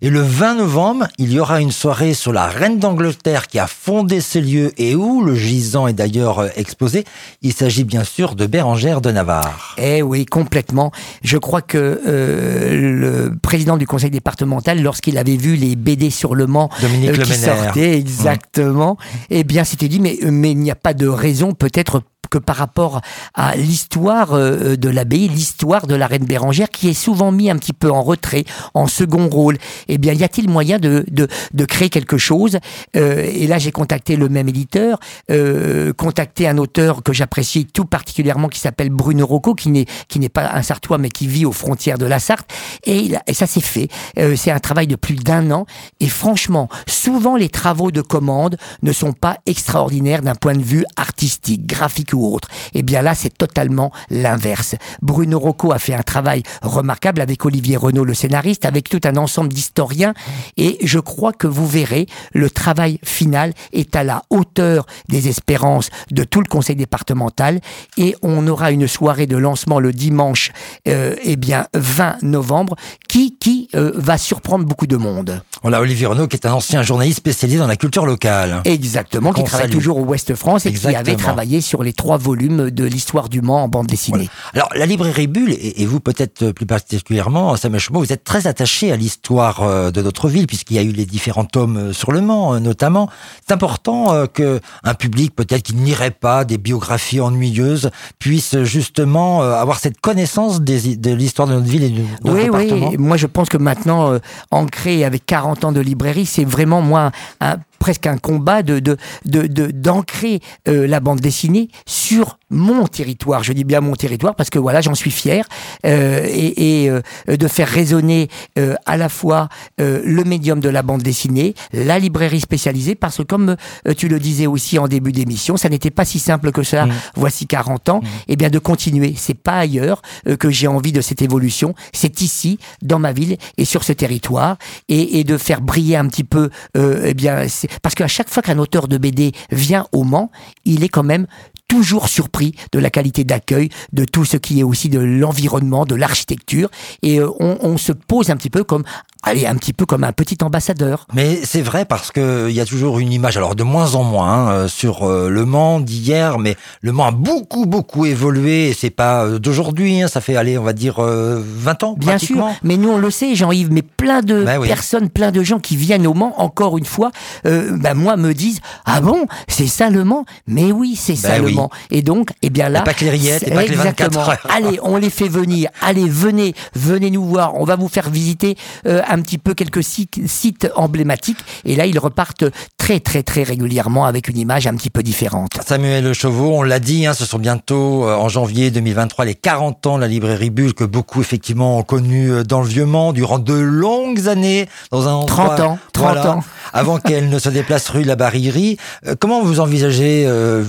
Et 0.03 0.11
le 0.11 0.21
20 0.21 0.57
novembre, 0.57 1.07
il 1.19 1.33
y 1.33 1.41
aura 1.41 1.61
une 1.61 1.73
soirée 1.73 2.15
sur 2.15 2.33
la 2.33 2.47
reine 2.47 2.79
d'Angleterre 2.79 3.47
qui 3.47 3.59
a 3.59 3.67
fondé 3.67 4.21
ce 4.21 4.39
lieu 4.39 4.73
et 4.79 4.95
où 4.95 5.23
le 5.23 5.35
gisant 5.35 5.87
est 5.87 5.93
d'ailleurs 5.93 6.41
euh, 6.41 6.49
exposé. 6.57 7.05
Il 7.43 7.53
s'agit 7.53 7.85
bien 7.85 8.05
sûr 8.05 8.35
de 8.35 8.47
Bérangère 8.47 9.01
de 9.01 9.11
Navarre. 9.11 9.75
Eh 9.79 10.03
oui, 10.03 10.27
complètement. 10.27 10.93
Je 11.23 11.39
crois 11.39 11.63
que 11.63 12.01
le 12.05 13.33
président 13.43 13.77
du 13.77 13.87
conseil 13.87 14.11
départemental, 14.11 14.83
lorsqu'il 14.83 15.19
avait 15.19 15.37
vu 15.37 15.57
les 15.57 15.77
BD 15.77 16.11
sur 16.11 16.35
le 16.35 16.47
Mans 16.47 16.71
Dominique 16.81 17.23
qui 17.23 17.35
sortaient, 17.35 17.99
exactement, 17.99 18.97
eh 19.31 19.45
bien, 19.45 19.65
s'était 19.65 19.89
dit, 19.89 20.01
mais, 20.01 20.19
mais 20.41 20.53
il 20.53 20.59
n'y 20.59 20.71
a 20.71 20.77
pas 20.77 20.95
de 20.95 21.07
raison 21.07 21.53
peut-être 21.53 22.03
que 22.29 22.39
par 22.39 22.57
rapport 22.57 23.01
à 23.35 23.57
l'histoire 23.57 24.35
euh, 24.35 24.77
de 24.77 24.89
l'abbaye, 24.89 25.29
l'histoire 25.29 25.87
de 25.87 25.95
la 25.95 26.07
reine 26.07 26.25
Bérangère, 26.25 26.69
qui 26.69 26.89
est 26.89 26.95
souvent 26.95 27.33
mis 27.33 27.51
un 27.51 27.57
petit 27.57 27.73
peu 27.73 27.91
en 27.91 28.03
retrait, 28.03 28.45
en 28.75 28.87
second 28.87 29.29
rôle. 29.29 29.59
Eh 29.89 29.99
bien, 29.99 30.13
y 30.13 30.23
a-t-il 30.23 30.49
moyen 30.49 30.79
de, 30.79 31.05
de, 31.11 31.29
de, 31.53 31.65
créer 31.65 31.89
quelque 31.89 32.19
chose? 32.19 32.59
Euh, 32.97 33.29
Et 33.33 33.47
là, 33.47 33.59
j'ai 33.59 33.73
contacté 33.73 34.17
le 34.17 34.29
même 34.29 34.49
éditeur, 34.49 34.99
euh, 35.31 35.93
contacté 35.93 36.47
un 36.47 36.59
auteur 36.59 37.03
que 37.03 37.13
j'apprécie 37.13 37.67
tout 37.67 37.85
particulièrement, 37.85 38.49
qui 38.49 38.61
s'appelle 38.61 38.91
Bruno 38.91 39.27
Rocco, 39.27 39.55
qui 39.55 39.71
n'est 39.71 39.87
qui 40.09 40.19
n'est 40.19 40.29
pas 40.29 40.53
un 40.53 40.63
Sartois, 40.63 40.99
mais 40.99 41.09
qui 41.09 41.27
vit 41.27 41.47
aux 41.47 41.53
frontières 41.53 41.99
de 41.99 42.07
la 42.07 42.19
Sarthe. 42.19 42.51
Et, 42.85 43.13
et 43.27 43.35
ça 43.35 43.47
s'est 43.47 43.61
fait. 43.61 43.89
Euh, 44.19 44.37
c'est 44.37 44.51
un 44.51 44.61
travail 44.61 44.87
de 44.87 44.97
plus 44.97 45.17
d'un 45.17 45.51
an. 45.51 45.67
Et 46.01 46.09
franchement, 46.09 46.69
souvent 46.87 47.37
les 47.37 47.49
travaux 47.49 47.91
de 47.91 48.03
commande 48.03 48.57
ne 48.83 48.93
sont 48.93 49.13
pas 49.13 49.39
extraordinaires 49.47 50.23
d'un 50.23 50.35
point 50.35 50.55
de 50.55 50.63
vue 50.63 50.85
artistique, 50.97 51.67
graphique 51.67 52.10
ou 52.15 52.35
autre. 52.35 52.49
Eh 52.75 52.83
bien 52.83 53.03
là, 53.03 53.15
c'est 53.15 53.37
totalement 53.37 53.93
l'inverse. 54.11 54.77
Bruno 55.03 55.39
Rocco 55.39 55.73
a 55.73 55.79
fait 55.79 55.95
un 55.95 56.03
travail 56.03 56.43
remarquable 56.63 57.21
avec 57.21 57.45
Olivier 57.45 57.77
Renault, 57.77 58.05
le 58.05 58.15
scénariste, 58.15 58.65
avec 58.65 58.89
tout 58.89 59.01
un 59.05 59.17
ensemble 59.17 59.53
d'historiens. 59.53 60.15
Et 60.57 60.79
je 60.83 60.99
crois 60.99 61.33
que 61.33 61.47
vous 61.47 61.67
verrez, 61.67 62.07
le 62.33 62.51
travail 62.51 62.99
final 63.03 63.53
est 63.73 63.97
à 63.97 64.05
la 64.05 64.23
hauteur 64.31 64.87
des 65.09 65.29
espérances 65.29 65.91
de 66.11 66.25
tout 66.25 66.41
le 66.41 66.47
conseil 66.47 66.77
départemental. 66.77 67.61
Et 67.97 68.15
on 68.23 68.47
aura 68.47 68.71
une 68.71 68.89
soirée 68.89 69.27
de 69.27 69.37
lancement 69.37 69.81
le 69.81 69.93
dimanche, 69.93 70.53
euh, 70.89 71.15
eh 71.23 71.37
bien, 71.37 71.67
20 71.75 72.23
novembre, 72.23 72.77
qui, 73.09 73.37
qui 73.39 73.69
euh, 73.75 73.93
va 73.95 74.19
surprendre 74.19 74.65
beaucoup 74.65 74.87
de 74.87 74.97
monde? 74.97 75.43
On 75.63 75.73
a 75.73 75.81
Olivier 75.81 76.07
Renault 76.07 76.29
qui 76.29 76.37
est 76.37 76.47
un 76.47 76.53
ancien 76.53 76.83
journaliste 76.83 77.19
spécialisé 77.19 77.59
dans 77.59 77.67
la 77.67 77.77
culture 77.77 78.07
locale. 78.07 78.63
Exactement, 78.65 79.33
qui 79.33 79.45
travaille 79.45 79.71
toujours 79.71 79.99
au 79.99 80.05
Ouest 80.05 80.35
France 80.35 80.67
et 80.67 80.73
qui 80.73 80.95
avait 80.95 81.17
travaillé 81.17 81.61
sur 81.61 81.83
les 81.83 81.93
trois 82.01 82.17
volumes 82.17 82.71
de 82.71 82.85
l'histoire 82.85 83.29
du 83.29 83.43
Mans 83.43 83.65
en 83.65 83.69
bande 83.69 83.87
dessinée. 83.87 84.31
Alors, 84.55 84.71
la 84.75 84.87
librairie 84.87 85.27
Bulle, 85.27 85.53
et, 85.53 85.85
vous 85.85 86.01
peut-être 86.01 86.51
plus 86.53 86.65
particulièrement, 86.65 87.55
Samuel 87.57 87.79
Chemo, 87.79 87.99
vous 88.01 88.11
êtes 88.11 88.25
très 88.25 88.47
attaché 88.47 88.91
à 88.91 88.97
l'histoire 88.97 89.63
euh, 89.63 89.91
de 89.91 90.01
notre 90.01 90.31
ville, 90.31 90.47
puisqu'il 90.47 90.77
y 90.77 90.79
a 90.79 90.83
eu 90.83 90.93
les 90.93 91.05
différents 91.05 91.45
tomes 91.45 91.77
euh, 91.77 91.93
sur 91.93 92.11
le 92.11 92.23
Mans, 92.23 92.55
euh, 92.55 92.59
notamment. 92.59 93.11
C'est 93.47 93.53
important 93.53 94.27
que 94.29 94.61
un 94.83 94.95
public, 94.95 95.35
peut-être 95.35 95.63
qui 95.63 95.75
n'irait 95.75 96.11
pas 96.11 96.47
des 96.47 96.57
biographies 96.57 97.21
ennuyeuses, 97.21 97.91
puisse 98.19 98.63
justement 98.63 99.43
avoir 99.43 99.79
cette 99.79 100.01
connaissance 100.01 100.63
de 100.63 101.11
l'histoire 101.11 101.49
de 101.49 101.55
notre 101.55 101.67
ville 101.67 101.83
et 101.83 101.91
de 101.91 102.03
notre 102.25 102.37
oui, 102.37 102.45
département. 102.45 102.89
Oui, 102.91 102.97
moi 102.97 103.19
je 103.19 103.27
pense 103.27 103.51
que 103.51 103.59
maintenant, 103.59 104.19
ancré 104.51 105.05
avec 105.05 105.27
40 105.27 105.65
ans 105.65 105.73
de 105.73 105.81
librairie, 105.81 106.27
c'est 106.27 106.45
vraiment 106.45 106.81
moi 106.81 107.11
un 107.41 107.59
presque 107.81 108.07
un 108.07 108.19
combat 108.19 108.63
de 108.63 108.79
d'ancrer 109.25 110.41
de, 110.67 110.73
de, 110.73 110.81
la 110.83 111.01
bande 111.01 111.21
dessinée 111.21 111.69
sur 111.87 112.39
mon 112.51 112.87
territoire. 112.87 113.43
Je 113.43 113.53
dis 113.53 113.65
bien 113.65 113.81
mon 113.81 113.95
territoire 113.97 114.37
parce 114.37 114.51
que 114.51 114.59
voilà, 114.59 114.81
j'en 114.81 114.95
suis 114.95 115.11
fier 115.11 115.45
euh, 115.87 116.21
et, 116.29 116.85
et 116.85 116.91
euh, 116.91 117.01
de 117.29 117.49
faire 117.49 117.69
résonner 117.69 118.29
euh, 118.59 118.75
à 118.87 118.97
la 118.97 119.09
fois 119.09 119.49
euh, 119.81 120.03
le 120.05 120.25
médium 120.25 120.61
de 120.61 120.69
la 120.69 120.83
bande 120.83 121.03
dessinée, 121.03 121.55
la 121.73 121.99
librairie 121.99 122.41
spécialisée, 122.41 122.95
parce 122.95 123.19
que 123.19 123.23
comme 123.23 123.57
euh, 123.89 123.95
tu 123.97 124.09
le 124.09 124.19
disais 124.19 124.47
aussi 124.47 124.79
en 124.79 124.89
début 124.89 125.13
d'émission, 125.13 125.57
ça 125.57 125.69
n'était 125.69 125.91
pas 125.91 126.05
si 126.05 126.19
simple 126.19 126.53
que 126.53 126.63
ça. 126.63 126.87
Mmh. 126.87 126.93
Voici 127.15 127.47
40 127.47 127.89
ans. 127.89 128.01
Mmh. 128.01 128.07
Et 128.07 128.33
eh 128.33 128.37
bien 128.37 128.51
de 128.51 128.59
continuer. 128.59 129.15
C'est 129.17 129.35
pas 129.35 129.59
ailleurs 129.59 130.03
que 130.39 130.51
j'ai 130.51 130.67
envie 130.67 130.93
de 130.93 131.01
cette 131.01 131.23
évolution. 131.23 131.75
C'est 131.93 132.21
ici, 132.21 132.59
dans 132.83 132.99
ma 132.99 133.13
ville 133.13 133.37
et 133.57 133.65
sur 133.65 133.85
ce 133.85 133.93
territoire, 133.93 134.57
et, 134.89 135.19
et 135.19 135.25
de 135.25 135.39
faire 135.39 135.61
briller 135.61 135.97
un 135.97 136.07
petit 136.07 136.25
peu. 136.25 136.51
eh 136.77 137.15
bien, 137.15 137.47
parce 137.83 137.95
qu'à 137.95 138.09
chaque 138.09 138.29
fois 138.29 138.43
qu'un 138.43 138.59
auteur 138.59 138.89
de 138.89 138.99
BD 138.99 139.33
vient 139.51 139.87
au 139.93 140.05
Mans, 140.05 140.31
il 140.65 140.85
est 140.85 140.89
quand 140.89 141.03
même 141.03 141.27
toujours 141.71 142.09
surpris 142.09 142.55
de 142.73 142.81
la 142.81 142.91
qualité 142.91 143.23
d'accueil, 143.23 143.71
de 143.93 144.05
tout 144.05 144.25
ce 144.25 144.37
qui 144.37 144.59
est 144.59 144.65
aussi 144.65 144.89
de 144.89 144.99
l'environnement, 144.99 145.87
de 145.87 145.95
l'architecture. 145.95 146.69
Et 147.03 147.23
on, 147.23 147.59
on 147.63 147.79
se 147.79 147.93
pose 147.93 148.29
un 148.29 148.37
petit 148.37 148.51
peu 148.51 148.65
comme 148.65 148.83
allez, 149.23 149.47
un 149.47 149.55
petit 149.57 149.73
peu 149.73 149.87
comme 149.87 150.05
un 150.05 150.13
petit 150.13 150.39
ambassadeur. 150.43 151.07
Mais 151.13 151.41
c'est 151.45 151.63
vrai 151.63 151.85
parce 151.85 152.11
que 152.11 152.49
il 152.49 152.55
y 152.55 152.61
a 152.61 152.67
toujours 152.67 152.99
une 152.99 153.13
image, 153.13 153.37
alors 153.37 153.55
de 153.55 153.63
moins 153.63 153.95
en 153.95 154.03
moins, 154.03 154.49
hein, 154.49 154.69
sur 154.69 155.09
euh, 155.09 155.29
Le 155.29 155.45
Mans 155.45 155.81
d'hier, 155.81 156.39
mais 156.39 156.57
Le 156.81 156.93
Mans 156.93 157.07
a 157.07 157.11
beaucoup, 157.11 157.67
beaucoup 157.67 158.07
évolué, 158.07 158.69
et 158.69 158.73
c'est 158.73 158.91
pas 158.91 159.25
euh, 159.25 159.39
d'aujourd'hui, 159.39 160.03
hein, 160.03 160.09
ça 160.09 160.21
fait, 160.21 160.37
aller, 160.37 160.59
on 160.59 160.63
va 160.63 160.73
dire, 160.73 161.01
20 161.01 161.03
euh, 161.05 161.87
ans, 161.87 161.95
Bien 161.99 162.19
sûr, 162.19 162.49
mais 162.63 162.77
nous 162.77 162.91
on 162.91 162.99
le 162.99 163.11
sait, 163.11 163.35
Jean-Yves, 163.35 163.71
mais 163.71 163.83
plein 163.83 164.23
de 164.23 164.45
ben 164.45 164.61
personnes, 164.63 165.11
plein 165.11 165.31
de 165.31 165.43
gens 165.43 165.59
qui 165.59 165.77
viennent 165.77 166.07
au 166.07 166.15
Mans, 166.15 166.35
encore 166.41 166.79
une 166.79 166.85
fois, 166.85 167.11
ben 167.45 167.95
moi 167.95 168.17
me 168.17 168.33
disent, 168.33 168.61
ah 168.85 169.01
bon, 169.01 169.27
c'est 169.49 169.67
ça 169.67 169.91
Le 169.91 170.05
Mans? 170.05 170.25
Mais 170.47 170.73
oui, 170.73 170.97
c'est 170.97 171.17
ça 171.17 171.39
ben 171.39 171.45
Le 171.45 171.51
Mans. 171.51 171.60
Et 171.91 172.03
donc, 172.03 172.31
eh 172.43 172.51
bien 172.51 172.69
là... 172.69 172.83
pas 172.83 172.95
que 172.95 173.05
les 173.05 173.11
rillettes, 173.11 173.47
et 173.47 173.51
pas 173.51 173.65
que 173.65 173.71
les 173.71 173.77
24 173.77 174.19
heures. 174.19 174.37
Allez, 174.49 174.79
on 174.83 174.97
les 174.97 175.11
fait 175.11 175.29
venir, 175.29 175.71
allez, 175.81 176.09
venez, 176.09 176.55
venez 176.75 177.11
nous 177.11 177.25
voir, 177.25 177.55
on 177.57 177.65
va 177.65 177.77
vous 177.77 177.89
faire 177.89 178.11
visiter 178.11 178.57
un 178.85 179.21
petit 179.21 179.39
peu 179.39 179.55
quelques 179.55 179.83
sites, 179.83 180.71
emblématiques. 180.77 181.39
Et 181.65 181.77
là, 181.77 181.87
ils 181.87 181.99
repartent 181.99 182.45
très, 182.77 183.01
très, 183.01 183.23
très 183.23 183.43
régulièrement 183.43 184.07
avec 184.07 184.29
une 184.29 184.39
image 184.39 184.67
un 184.67 184.75
petit 184.75 184.91
peu 184.91 185.03
différente. 185.03 185.53
Samuel 185.67 186.13
Chauveau, 186.13 186.53
on 186.55 186.63
l'a 186.63 186.81
dit, 186.81 187.07
hein, 187.07 187.15
ce 187.15 187.25
sont 187.25 187.39
bientôt 187.39 188.05
euh, 188.05 188.15
en 188.15 188.29
janvier 188.29 188.71
2023 188.71 189.25
les 189.25 189.35
40 189.35 189.87
ans 189.87 189.97
de 189.97 190.01
la 190.01 190.09
librairie 190.09 190.51
Bulle 190.51 190.75
que 190.75 190.85
beaucoup 190.85 191.21
effectivement 191.21 191.79
ont 191.79 191.83
connu 191.83 192.31
euh, 192.31 192.43
dans 192.43 192.61
le 192.61 192.67
Vieux-Mans 192.67 193.13
durant 193.13 193.39
de 193.39 193.55
longues 193.55 194.29
années 194.29 194.69
dans 194.91 195.09
un 195.09 195.13
endroit, 195.13 195.57
30 195.57 195.61
ans, 195.61 195.79
30 195.93 196.17
ans. 196.27 196.45
avant 196.73 196.99
qu'elle 196.99 197.29
ne 197.29 197.39
se 197.39 197.49
déplace 197.49 197.89
rue 197.89 198.05
La 198.05 198.17
Barillerie. 198.17 198.77
Euh, 199.07 199.15
comment 199.19 199.43
vous 199.43 199.61
envisagez 199.61 200.29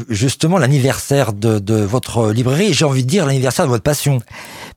justement 0.10 0.58
l'anniversaire 0.58 0.81
de, 0.82 1.60
de 1.60 1.76
votre 1.76 2.32
librairie 2.32 2.74
J'ai 2.74 2.86
envie 2.86 3.04
de 3.04 3.08
dire 3.08 3.26
l'anniversaire 3.26 3.66
de 3.66 3.70
votre 3.70 3.84
passion. 3.84 4.20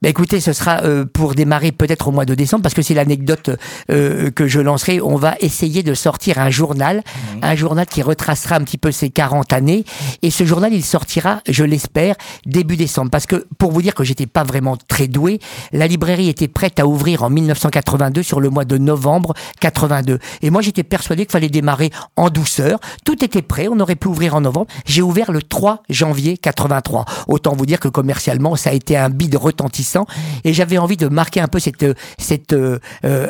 Ben 0.02 0.10
écoutez, 0.10 0.40
ce 0.40 0.52
sera 0.52 0.82
euh, 0.82 1.04
pour 1.10 1.34
démarrer 1.34 1.72
peut-être 1.72 2.08
au 2.08 2.10
mois 2.12 2.26
de 2.26 2.34
décembre, 2.34 2.62
parce 2.62 2.74
que 2.74 2.82
c'est 2.82 2.94
l'anecdote 2.94 3.50
euh, 3.90 4.30
que 4.30 4.46
je 4.46 4.60
lancerai. 4.60 5.00
On 5.00 5.16
va 5.16 5.34
essayer 5.40 5.82
de 5.82 5.94
sortir 5.94 6.38
un 6.38 6.50
journal, 6.50 6.98
mmh. 6.98 7.38
un 7.42 7.54
journal 7.54 7.86
qui 7.86 8.02
retracera 8.02 8.56
un 8.56 8.64
petit 8.64 8.76
peu 8.76 8.92
ces 8.92 9.08
40 9.08 9.52
années. 9.52 9.84
Et 10.22 10.30
ce 10.30 10.44
journal, 10.44 10.74
il 10.74 10.84
sortira, 10.84 11.40
je 11.48 11.64
l'espère, 11.64 12.16
début 12.44 12.76
décembre. 12.76 13.10
Parce 13.10 13.26
que 13.26 13.46
pour 13.58 13.72
vous 13.72 13.80
dire 13.80 13.94
que 13.94 14.04
j'étais 14.04 14.26
pas 14.26 14.44
vraiment 14.44 14.76
très 14.76 15.06
doué, 15.06 15.40
la 15.72 15.86
librairie 15.86 16.28
était 16.28 16.48
prête 16.48 16.78
à 16.80 16.86
ouvrir 16.86 17.22
en 17.22 17.30
1982 17.30 18.22
sur 18.22 18.40
le 18.40 18.50
mois 18.50 18.66
de 18.66 18.76
novembre 18.76 19.32
82. 19.60 20.18
Et 20.42 20.50
moi, 20.50 20.60
j'étais 20.60 20.82
persuadé 20.82 21.24
qu'il 21.24 21.32
fallait 21.32 21.48
démarrer 21.48 21.90
en 22.16 22.28
douceur. 22.28 22.78
Tout 23.06 23.24
était 23.24 23.42
prêt, 23.42 23.68
on 23.70 23.80
aurait 23.80 23.96
pu 23.96 24.08
ouvrir 24.08 24.34
en 24.34 24.42
novembre. 24.42 24.66
J'ai 24.84 25.02
ouvert 25.02 25.32
le 25.32 25.42
3 25.42 25.82
janvier 25.94 26.36
83. 26.36 27.04
Autant 27.28 27.54
vous 27.56 27.66
dire 27.66 27.80
que 27.80 27.88
commercialement, 27.88 28.56
ça 28.56 28.70
a 28.70 28.72
été 28.72 28.96
un 28.96 29.10
bid 29.10 29.34
retentissant 29.36 30.06
et 30.44 30.52
j'avais 30.52 30.78
envie 30.78 30.96
de 30.96 31.08
marquer 31.08 31.40
un 31.40 31.48
peu 31.48 31.58
cette 31.58 31.84
cette 32.18 32.52
euh, 32.52 32.78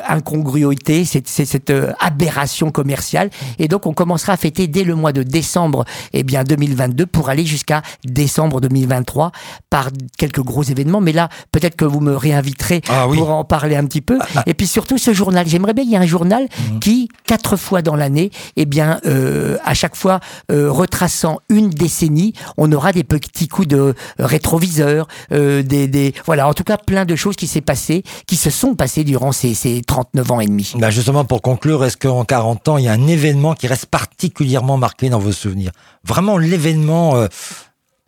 incongruité, 0.08 1.04
cette, 1.04 1.28
cette, 1.28 1.70
euh, 1.70 1.92
aberration 2.00 2.70
commerciale. 2.70 3.30
Et 3.58 3.68
donc 3.68 3.86
on 3.86 3.92
commencera 3.92 4.34
à 4.34 4.36
fêter 4.36 4.66
dès 4.66 4.84
le 4.84 4.94
mois 4.94 5.12
de 5.12 5.22
décembre 5.22 5.84
eh 6.12 6.22
bien 6.22 6.44
2022 6.44 7.06
pour 7.06 7.28
aller 7.28 7.44
jusqu'à 7.44 7.82
décembre 8.04 8.60
2023 8.60 9.32
par 9.70 9.90
quelques 10.18 10.42
gros 10.42 10.62
événements. 10.62 11.00
Mais 11.00 11.12
là, 11.12 11.28
peut-être 11.52 11.76
que 11.76 11.84
vous 11.84 12.00
me 12.00 12.16
réinviterez 12.16 12.82
ah 12.88 13.06
pour 13.12 13.30
en 13.30 13.44
parler 13.44 13.76
un 13.76 13.84
petit 13.84 14.00
peu. 14.00 14.18
Ah, 14.20 14.26
ah. 14.36 14.42
Et 14.46 14.54
puis 14.54 14.66
surtout 14.66 14.98
ce 14.98 15.12
journal. 15.12 15.46
J'aimerais 15.46 15.74
bien 15.74 15.84
qu'il 15.84 15.92
y 15.92 15.96
ait 15.96 15.98
un 15.98 16.06
journal 16.06 16.48
mhm. 16.70 16.80
qui, 16.80 17.08
quatre 17.26 17.56
fois 17.56 17.82
dans 17.82 17.96
l'année, 17.96 18.30
eh 18.56 18.66
bien, 18.66 19.00
euh, 19.06 19.56
à 19.64 19.74
chaque 19.74 19.96
fois 19.96 20.20
retraçant 20.50 21.38
une 21.48 21.70
décennie, 21.70 22.34
on 22.56 22.70
aura 22.72 22.92
des 22.92 23.04
petits 23.04 23.48
coups 23.48 23.68
de 23.68 23.94
rétroviseur, 24.18 25.08
des, 25.30 25.62
des 25.62 26.14
voilà 26.26 26.48
en 26.48 26.54
tout 26.54 26.64
cas 26.64 26.76
plein 26.76 27.04
de 27.04 27.16
choses 27.16 27.36
qui 27.36 27.46
s'est 27.46 27.60
passé, 27.60 28.02
qui 28.26 28.36
se 28.36 28.50
sont 28.50 28.74
passées 28.74 29.04
durant 29.04 29.32
ces, 29.32 29.54
ces 29.54 29.82
39 29.82 30.30
ans 30.30 30.40
et 30.40 30.46
demi. 30.46 30.72
Bah 30.78 30.90
justement, 30.90 31.24
pour 31.24 31.42
conclure, 31.42 31.84
est-ce 31.84 31.96
qu'en 31.96 32.24
40 32.24 32.68
ans, 32.68 32.78
il 32.78 32.84
y 32.84 32.88
a 32.88 32.92
un 32.92 33.06
événement 33.06 33.54
qui 33.54 33.66
reste 33.66 33.86
particulièrement 33.86 34.76
marqué 34.76 35.08
dans 35.08 35.18
vos 35.18 35.32
souvenirs? 35.32 35.72
Vraiment 36.04 36.38
l'événement 36.38 37.16
euh, 37.16 37.28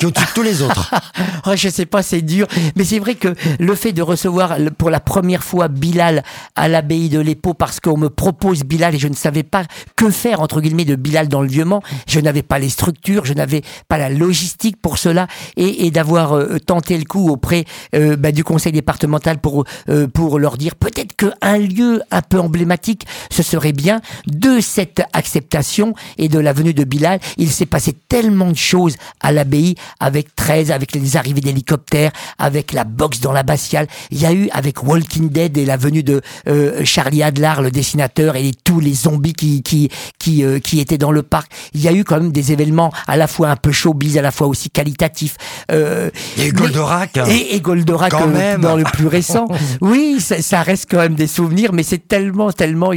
au 0.04 0.10
tous 0.34 0.42
les 0.42 0.60
autres. 0.60 0.94
oh, 1.46 1.52
je 1.56 1.70
sais 1.70 1.86
pas, 1.86 2.02
c'est 2.02 2.20
dur, 2.20 2.46
mais 2.76 2.84
c'est 2.84 2.98
vrai 2.98 3.14
que 3.14 3.34
le 3.58 3.74
fait 3.74 3.92
de 3.92 4.02
recevoir 4.02 4.56
pour 4.76 4.90
la 4.90 5.00
première 5.00 5.42
fois 5.42 5.68
Bilal 5.68 6.22
à 6.54 6.68
l'abbaye 6.68 7.08
de 7.08 7.18
l'Épau 7.18 7.54
parce 7.54 7.80
qu'on 7.80 7.96
me 7.96 8.10
propose 8.10 8.62
Bilal 8.64 8.94
et 8.94 8.98
je 8.98 9.08
ne 9.08 9.14
savais 9.14 9.42
pas 9.42 9.64
que 9.96 10.10
faire 10.10 10.42
entre 10.42 10.60
guillemets 10.60 10.84
de 10.84 10.96
Bilal 10.96 11.28
dans 11.28 11.40
le 11.40 11.48
Vieux-Mans, 11.48 11.82
je 12.06 12.20
n'avais 12.20 12.42
pas 12.42 12.58
les 12.58 12.68
structures, 12.68 13.24
je 13.24 13.32
n'avais 13.32 13.62
pas 13.88 13.96
la 13.96 14.10
logistique 14.10 14.76
pour 14.82 14.98
cela 14.98 15.28
et, 15.56 15.86
et 15.86 15.90
d'avoir 15.90 16.34
euh, 16.34 16.58
tenté 16.58 16.98
le 16.98 17.04
coup 17.04 17.30
auprès 17.30 17.64
euh, 17.94 18.16
bah, 18.16 18.32
du 18.32 18.44
conseil 18.44 18.72
départemental 18.72 19.38
pour 19.38 19.64
euh, 19.88 20.06
pour 20.08 20.38
leur 20.38 20.58
dire 20.58 20.76
peut-être 20.76 21.16
qu'un 21.16 21.56
lieu 21.56 22.02
un 22.10 22.20
peu 22.20 22.38
emblématique 22.38 23.06
ce 23.30 23.42
serait 23.42 23.72
bien 23.72 24.02
de 24.26 24.60
cette 24.60 25.02
acceptation 25.14 25.94
et 26.18 26.28
de 26.28 26.38
la 26.38 26.52
venue 26.52 26.74
de 26.74 26.84
Bilal, 26.84 27.18
il 27.38 27.50
s'est 27.50 27.66
passé 27.66 27.96
tellement 28.08 28.50
de 28.50 28.56
choses 28.56 28.96
à 29.20 29.32
l'abbaye 29.32 29.74
avec 30.00 30.34
13, 30.36 30.70
avec 30.70 30.92
les 30.94 31.16
arrivées 31.16 31.40
d'hélicoptères, 31.40 32.12
avec 32.38 32.72
la 32.72 32.84
boxe 32.84 33.20
dans 33.20 33.32
l'abbatiale. 33.32 33.86
Il 34.10 34.20
y 34.20 34.26
a 34.26 34.32
eu 34.32 34.48
avec 34.52 34.82
Walking 34.82 35.30
Dead 35.30 35.56
et 35.56 35.64
la 35.64 35.76
venue 35.76 36.02
de 36.02 36.20
euh, 36.48 36.84
Charlie 36.84 37.22
Adlar, 37.22 37.62
le 37.62 37.70
dessinateur, 37.70 38.36
et 38.36 38.52
tous 38.64 38.80
les 38.80 38.94
zombies 38.94 39.32
qui 39.32 39.62
qui 39.62 39.90
qui, 40.18 40.44
euh, 40.44 40.58
qui 40.58 40.80
étaient 40.80 40.98
dans 40.98 41.12
le 41.12 41.22
parc. 41.22 41.50
Il 41.74 41.80
y 41.80 41.88
a 41.88 41.92
eu 41.92 42.04
quand 42.04 42.20
même 42.20 42.32
des 42.32 42.52
événements 42.52 42.92
à 43.06 43.16
la 43.16 43.26
fois 43.26 43.48
un 43.48 43.56
peu 43.56 43.72
showbiz, 43.72 44.18
à 44.18 44.22
la 44.22 44.30
fois 44.30 44.46
aussi 44.46 44.70
qualitatifs. 44.70 45.36
Euh, 45.70 46.10
et 46.38 46.50
Goldorak. 46.50 47.16
Et, 47.28 47.56
et 47.56 47.60
Goldorak 47.60 48.10
quand 48.10 48.26
même. 48.28 48.60
dans 48.60 48.76
le 48.76 48.84
plus 48.84 49.06
récent. 49.06 49.46
oui, 49.80 50.16
ça, 50.20 50.40
ça, 50.42 50.62
reste 50.62 50.86
quand 50.90 50.98
même 50.98 51.14
des 51.14 51.26
souvenirs, 51.26 51.72
mais 51.72 51.82
c'est 51.82 52.08
tellement, 52.08 52.52
tellement 52.52 52.90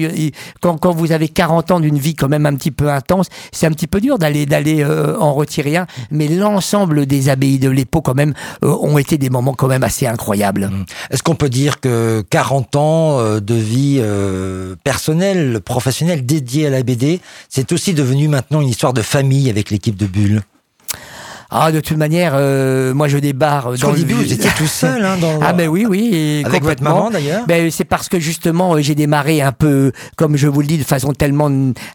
quand, 0.62 0.78
quand 0.78 0.92
vous 0.92 1.12
avez 1.12 1.28
40 1.28 1.72
ans 1.72 1.80
d'une 1.80 1.98
vie 1.98 2.16
quand 2.16 2.30
même 2.30 2.46
un 2.46 2.56
petit 2.56 2.72
peu 2.72 2.90
intense, 2.90 3.28
c'est 3.52 3.68
un 3.68 3.72
petit 3.72 3.88
peu 3.88 4.02
dur 4.02 4.18
d'aller 4.18 4.46
d'aller 4.46 4.86
en 4.86 5.34
retirer 5.34 5.78
un. 5.78 5.88
Mais 6.12 6.28
l'ensemble 6.28 6.79
des 6.88 7.30
abbayes 7.30 7.60
de 7.60 7.70
l'Épau 7.70 8.02
quand 8.02 8.16
même 8.16 8.34
euh, 8.64 8.76
ont 8.82 8.98
été 8.98 9.18
des 9.18 9.30
moments 9.30 9.54
quand 9.54 9.68
même 9.68 9.84
assez 9.84 10.08
incroyables. 10.08 10.68
Mmh. 10.68 10.86
Est-ce 11.12 11.24
qu'on 11.24 11.36
peut 11.36 11.50
dire 11.50 11.80
que 11.80 12.24
40 12.30 12.76
ans 12.76 13.20
euh, 13.20 13.40
de 13.40 13.56
vie 13.56 13.98
euh, 14.00 14.76
personnelle, 14.84 15.62
professionnelle 15.62 16.26
dédiée 16.26 16.68
à 16.68 16.70
la 16.70 16.84
BD, 16.84 17.20
c'est 17.50 17.72
aussi 17.72 17.94
devenu 17.94 18.28
maintenant 18.28 18.62
une 18.62 18.70
histoire 18.70 18.94
de 18.94 19.02
famille 19.02 19.50
avec 19.50 19.70
l'équipe 19.70 19.96
de 19.96 20.06
Bulle 20.06 20.42
ah, 21.52 21.72
de 21.72 21.80
toute 21.80 21.98
manière, 21.98 22.34
euh, 22.36 22.94
moi 22.94 23.08
je 23.08 23.18
débarre. 23.18 23.74
dans 23.78 23.92
le 23.92 23.98
début, 23.98 24.14
vous 24.14 24.34
étiez 24.34 24.52
tout 24.56 24.68
seul, 24.68 25.04
hein, 25.04 25.18
dans... 25.20 25.40
Ah 25.42 25.54
ben 25.54 25.68
oui, 25.68 25.86
oui. 25.88 26.44
Avec 26.46 26.64
votre 26.64 26.84
maman 26.84 27.10
d'ailleurs. 27.10 27.46
Ben 27.48 27.72
c'est 27.72 27.86
parce 27.86 28.08
que 28.08 28.20
justement 28.20 28.76
euh, 28.76 28.82
j'ai 28.82 28.94
démarré 28.94 29.42
un 29.42 29.52
peu, 29.52 29.92
comme 30.16 30.38
je 30.38 30.48
vous 30.48 30.62
le 30.62 30.68
dis, 30.68 30.78
de 30.78 30.84
façon 30.84 31.14
tellement 31.14 31.50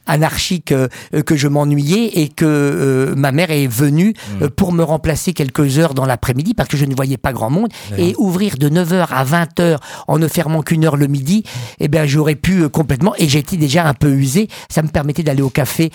anarchique 0.07 0.73
euh, 0.73 0.89
que 1.25 1.37
je 1.37 1.47
m'ennuyais 1.47 2.21
et 2.21 2.29
que 2.29 3.15
ma 3.17 3.31
mère 3.31 3.53
est 3.53 3.69
venue 3.69 4.15
hmm. 4.41 4.49
pour 4.49 4.73
me 4.73 4.83
remplacer 4.83 5.33
quelques 5.33 5.79
heures 5.79 5.95
dans 5.95 6.07
l'après-midi 6.07 6.55
parce 6.55 6.69
que 6.69 6.77
je 6.77 6.85
ne 6.85 6.95
voyais 6.95 7.17
pas 7.17 7.33
grand 7.33 7.51
monde 7.51 7.69
et 7.97 8.15
ouvrir 8.19 8.57
de 8.59 8.69
9h 8.69 9.07
à 9.11 9.25
20h 9.25 9.77
en 10.09 10.19
ne 10.19 10.27
fermant 10.27 10.63
qu'une 10.63 10.85
heure 10.85 10.97
le 10.97 11.07
midi, 11.07 11.45
eh 11.79 11.87
ben 11.87 12.07
j'aurais 12.07 12.35
pu 12.35 12.69
complètement 12.69 13.15
et 13.19 13.29
j'étais 13.29 13.57
déjà 13.57 13.87
un 13.87 13.95
peu 13.95 14.11
usé. 14.11 14.49
Ça 14.69 14.83
me 14.83 14.89
permettait 14.89 15.23
d'aller 15.23 15.43
au 15.43 15.51
café 15.51 15.91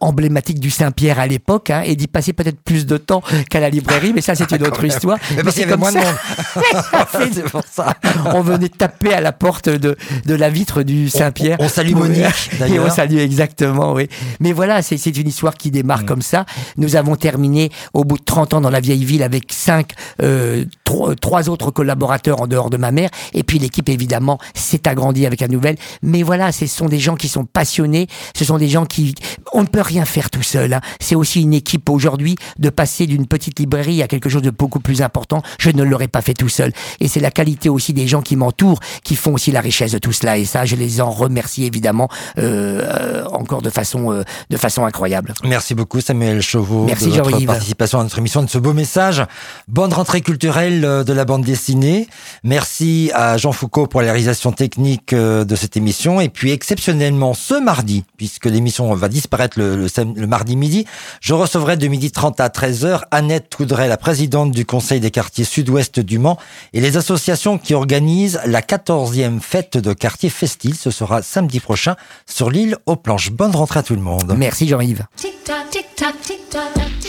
emblématique 0.00 0.58
du 0.58 0.70
Saint-Pierre 0.70 1.20
à 1.20 1.28
l'époque 1.28 1.70
hein, 1.70 1.82
et 1.84 1.94
d'y 1.94 2.08
passer 2.08 2.32
peut-être 2.32 2.60
plus 2.60 2.86
de 2.86 2.96
temps 2.96 3.03
qu'à 3.50 3.60
la 3.60 3.70
librairie, 3.70 4.12
mais 4.14 4.20
ça 4.20 4.34
c'est 4.34 4.50
une 4.52 4.66
autre 4.66 4.84
histoire. 4.84 5.18
Mais, 5.36 5.42
parce 5.42 5.54
qu'il 5.54 5.64
y 5.64 5.66
avait 5.66 5.76
moins 5.76 5.92
de 5.92 5.98
c'est 7.32 7.44
pour 7.50 7.62
ça. 7.70 7.94
On 8.26 8.40
venait 8.42 8.68
taper 8.68 9.12
à 9.12 9.20
la 9.20 9.32
porte 9.32 9.68
de, 9.68 9.96
de 10.24 10.34
la 10.34 10.50
vitre 10.50 10.82
du 10.82 11.08
Saint-Pierre. 11.08 11.56
On, 11.60 11.68
salue 11.68 11.94
Monique. 11.94 12.50
Et 12.68 12.78
on 12.78 12.90
salue 12.90 13.18
exactement, 13.18 13.92
oui. 13.92 14.08
Mais 14.40 14.52
voilà, 14.52 14.82
c'est 14.82 15.04
une 15.16 15.28
histoire 15.28 15.54
qui 15.54 15.70
démarre 15.70 16.02
mm. 16.02 16.06
comme 16.06 16.22
ça. 16.22 16.44
Nous 16.76 16.96
avons 16.96 17.16
terminé 17.16 17.70
au 17.92 18.04
bout 18.04 18.18
de 18.18 18.24
30 18.24 18.54
ans 18.54 18.60
dans 18.60 18.70
la 18.70 18.80
vieille 18.80 19.04
ville 19.04 19.22
avec 19.22 19.52
cinq, 19.52 19.92
euh, 20.22 20.64
trois, 20.84 21.48
autres 21.48 21.70
collaborateurs 21.70 22.40
en 22.40 22.46
dehors 22.46 22.70
de 22.70 22.76
ma 22.76 22.90
mère. 22.90 23.10
Et 23.32 23.42
puis 23.42 23.58
l'équipe, 23.58 23.88
évidemment, 23.88 24.38
s'est 24.54 24.88
agrandie 24.88 25.26
avec 25.26 25.40
la 25.40 25.48
nouvelle. 25.48 25.76
Mais 26.02 26.22
voilà, 26.22 26.52
ce 26.52 26.66
sont 26.66 26.86
des 26.86 26.98
gens 26.98 27.16
qui 27.16 27.28
sont 27.28 27.44
passionnés. 27.44 28.06
Ce 28.36 28.44
sont 28.44 28.58
des 28.58 28.68
gens 28.68 28.86
qui... 28.86 29.14
On 29.52 29.62
ne 29.62 29.66
peut 29.66 29.80
rien 29.80 30.04
faire 30.04 30.30
tout 30.30 30.42
seul. 30.42 30.72
Hein. 30.72 30.80
C'est 31.00 31.14
aussi 31.14 31.42
une 31.42 31.54
équipe 31.54 31.88
aujourd'hui 31.90 32.36
de 32.58 32.70
passer 32.70 32.93
d'une 33.06 33.26
petite 33.26 33.58
librairie 33.58 34.02
à 34.02 34.08
quelque 34.08 34.28
chose 34.28 34.42
de 34.42 34.50
beaucoup 34.50 34.80
plus 34.80 35.02
important, 35.02 35.42
je 35.58 35.70
ne 35.70 35.82
l'aurais 35.82 36.08
pas 36.08 36.22
fait 36.22 36.34
tout 36.34 36.48
seul. 36.48 36.72
Et 37.00 37.08
c'est 37.08 37.20
la 37.20 37.30
qualité 37.30 37.68
aussi 37.68 37.92
des 37.92 38.06
gens 38.06 38.22
qui 38.22 38.36
m'entourent 38.36 38.80
qui 39.02 39.16
font 39.16 39.34
aussi 39.34 39.50
la 39.50 39.60
richesse 39.60 39.92
de 39.92 39.98
tout 39.98 40.12
cela. 40.12 40.38
Et 40.38 40.44
ça, 40.44 40.64
je 40.64 40.76
les 40.76 41.00
en 41.00 41.10
remercie 41.10 41.64
évidemment 41.64 42.08
euh, 42.38 43.24
encore 43.32 43.62
de 43.62 43.70
façon 43.70 44.12
euh, 44.12 44.22
de 44.50 44.56
façon 44.56 44.84
incroyable. 44.84 45.34
Merci 45.44 45.74
beaucoup 45.74 46.00
Samuel 46.00 46.40
Chauveau 46.40 46.84
Merci 46.84 47.10
de 47.10 47.20
votre 47.20 47.44
participation 47.46 48.00
à 48.00 48.02
notre 48.02 48.18
émission, 48.18 48.42
de 48.42 48.50
ce 48.50 48.58
beau 48.58 48.72
message. 48.72 49.24
Bonne 49.68 49.92
rentrée 49.92 50.20
culturelle 50.20 50.84
euh, 50.84 51.04
de 51.04 51.12
la 51.12 51.24
bande 51.24 51.44
dessinée. 51.44 52.08
Merci 52.42 53.10
à 53.14 53.36
Jean 53.36 53.52
Foucault 53.52 53.86
pour 53.86 54.00
la 54.02 54.12
réalisation 54.12 54.52
technique 54.52 55.12
euh, 55.12 55.44
de 55.44 55.56
cette 55.56 55.76
émission. 55.76 56.20
Et 56.20 56.28
puis 56.28 56.50
exceptionnellement 56.50 57.34
ce 57.34 57.54
mardi, 57.60 58.04
puisque 58.16 58.46
l'émission 58.46 58.92
va 58.94 59.08
disparaître 59.08 59.58
le, 59.58 59.76
le, 59.76 59.88
le 60.14 60.26
mardi 60.26 60.56
midi, 60.56 60.86
je 61.20 61.34
recevrai 61.34 61.76
de 61.76 61.86
midi 61.88 62.10
30 62.10 62.40
à 62.40 62.48
13 62.48 62.83
13h, 62.84 63.00
Annette 63.10 63.54
Coudray, 63.56 63.88
la 63.88 63.96
présidente 63.96 64.50
du 64.50 64.66
Conseil 64.66 65.00
des 65.00 65.10
quartiers 65.10 65.44
sud-ouest 65.44 66.00
du 66.00 66.18
Mans, 66.18 66.38
et 66.74 66.80
les 66.80 66.96
associations 66.96 67.56
qui 67.56 67.72
organisent 67.72 68.40
la 68.44 68.60
14e 68.60 69.40
fête 69.40 69.78
de 69.78 69.92
quartier 69.94 70.28
Festil. 70.28 70.74
Ce 70.74 70.90
sera 70.90 71.22
samedi 71.22 71.60
prochain 71.60 71.96
sur 72.26 72.50
l'île 72.50 72.76
aux 72.86 72.96
planches. 72.96 73.30
Bonne 73.30 73.56
rentrée 73.56 73.80
à 73.80 73.82
tout 73.82 73.94
le 73.94 74.02
monde. 74.02 74.34
Merci 74.36 74.68
Jean-Yves. 74.68 75.06
Tic-tac, 75.16 75.70
tic-tac, 75.70 76.20
tic-tac. 76.20 77.03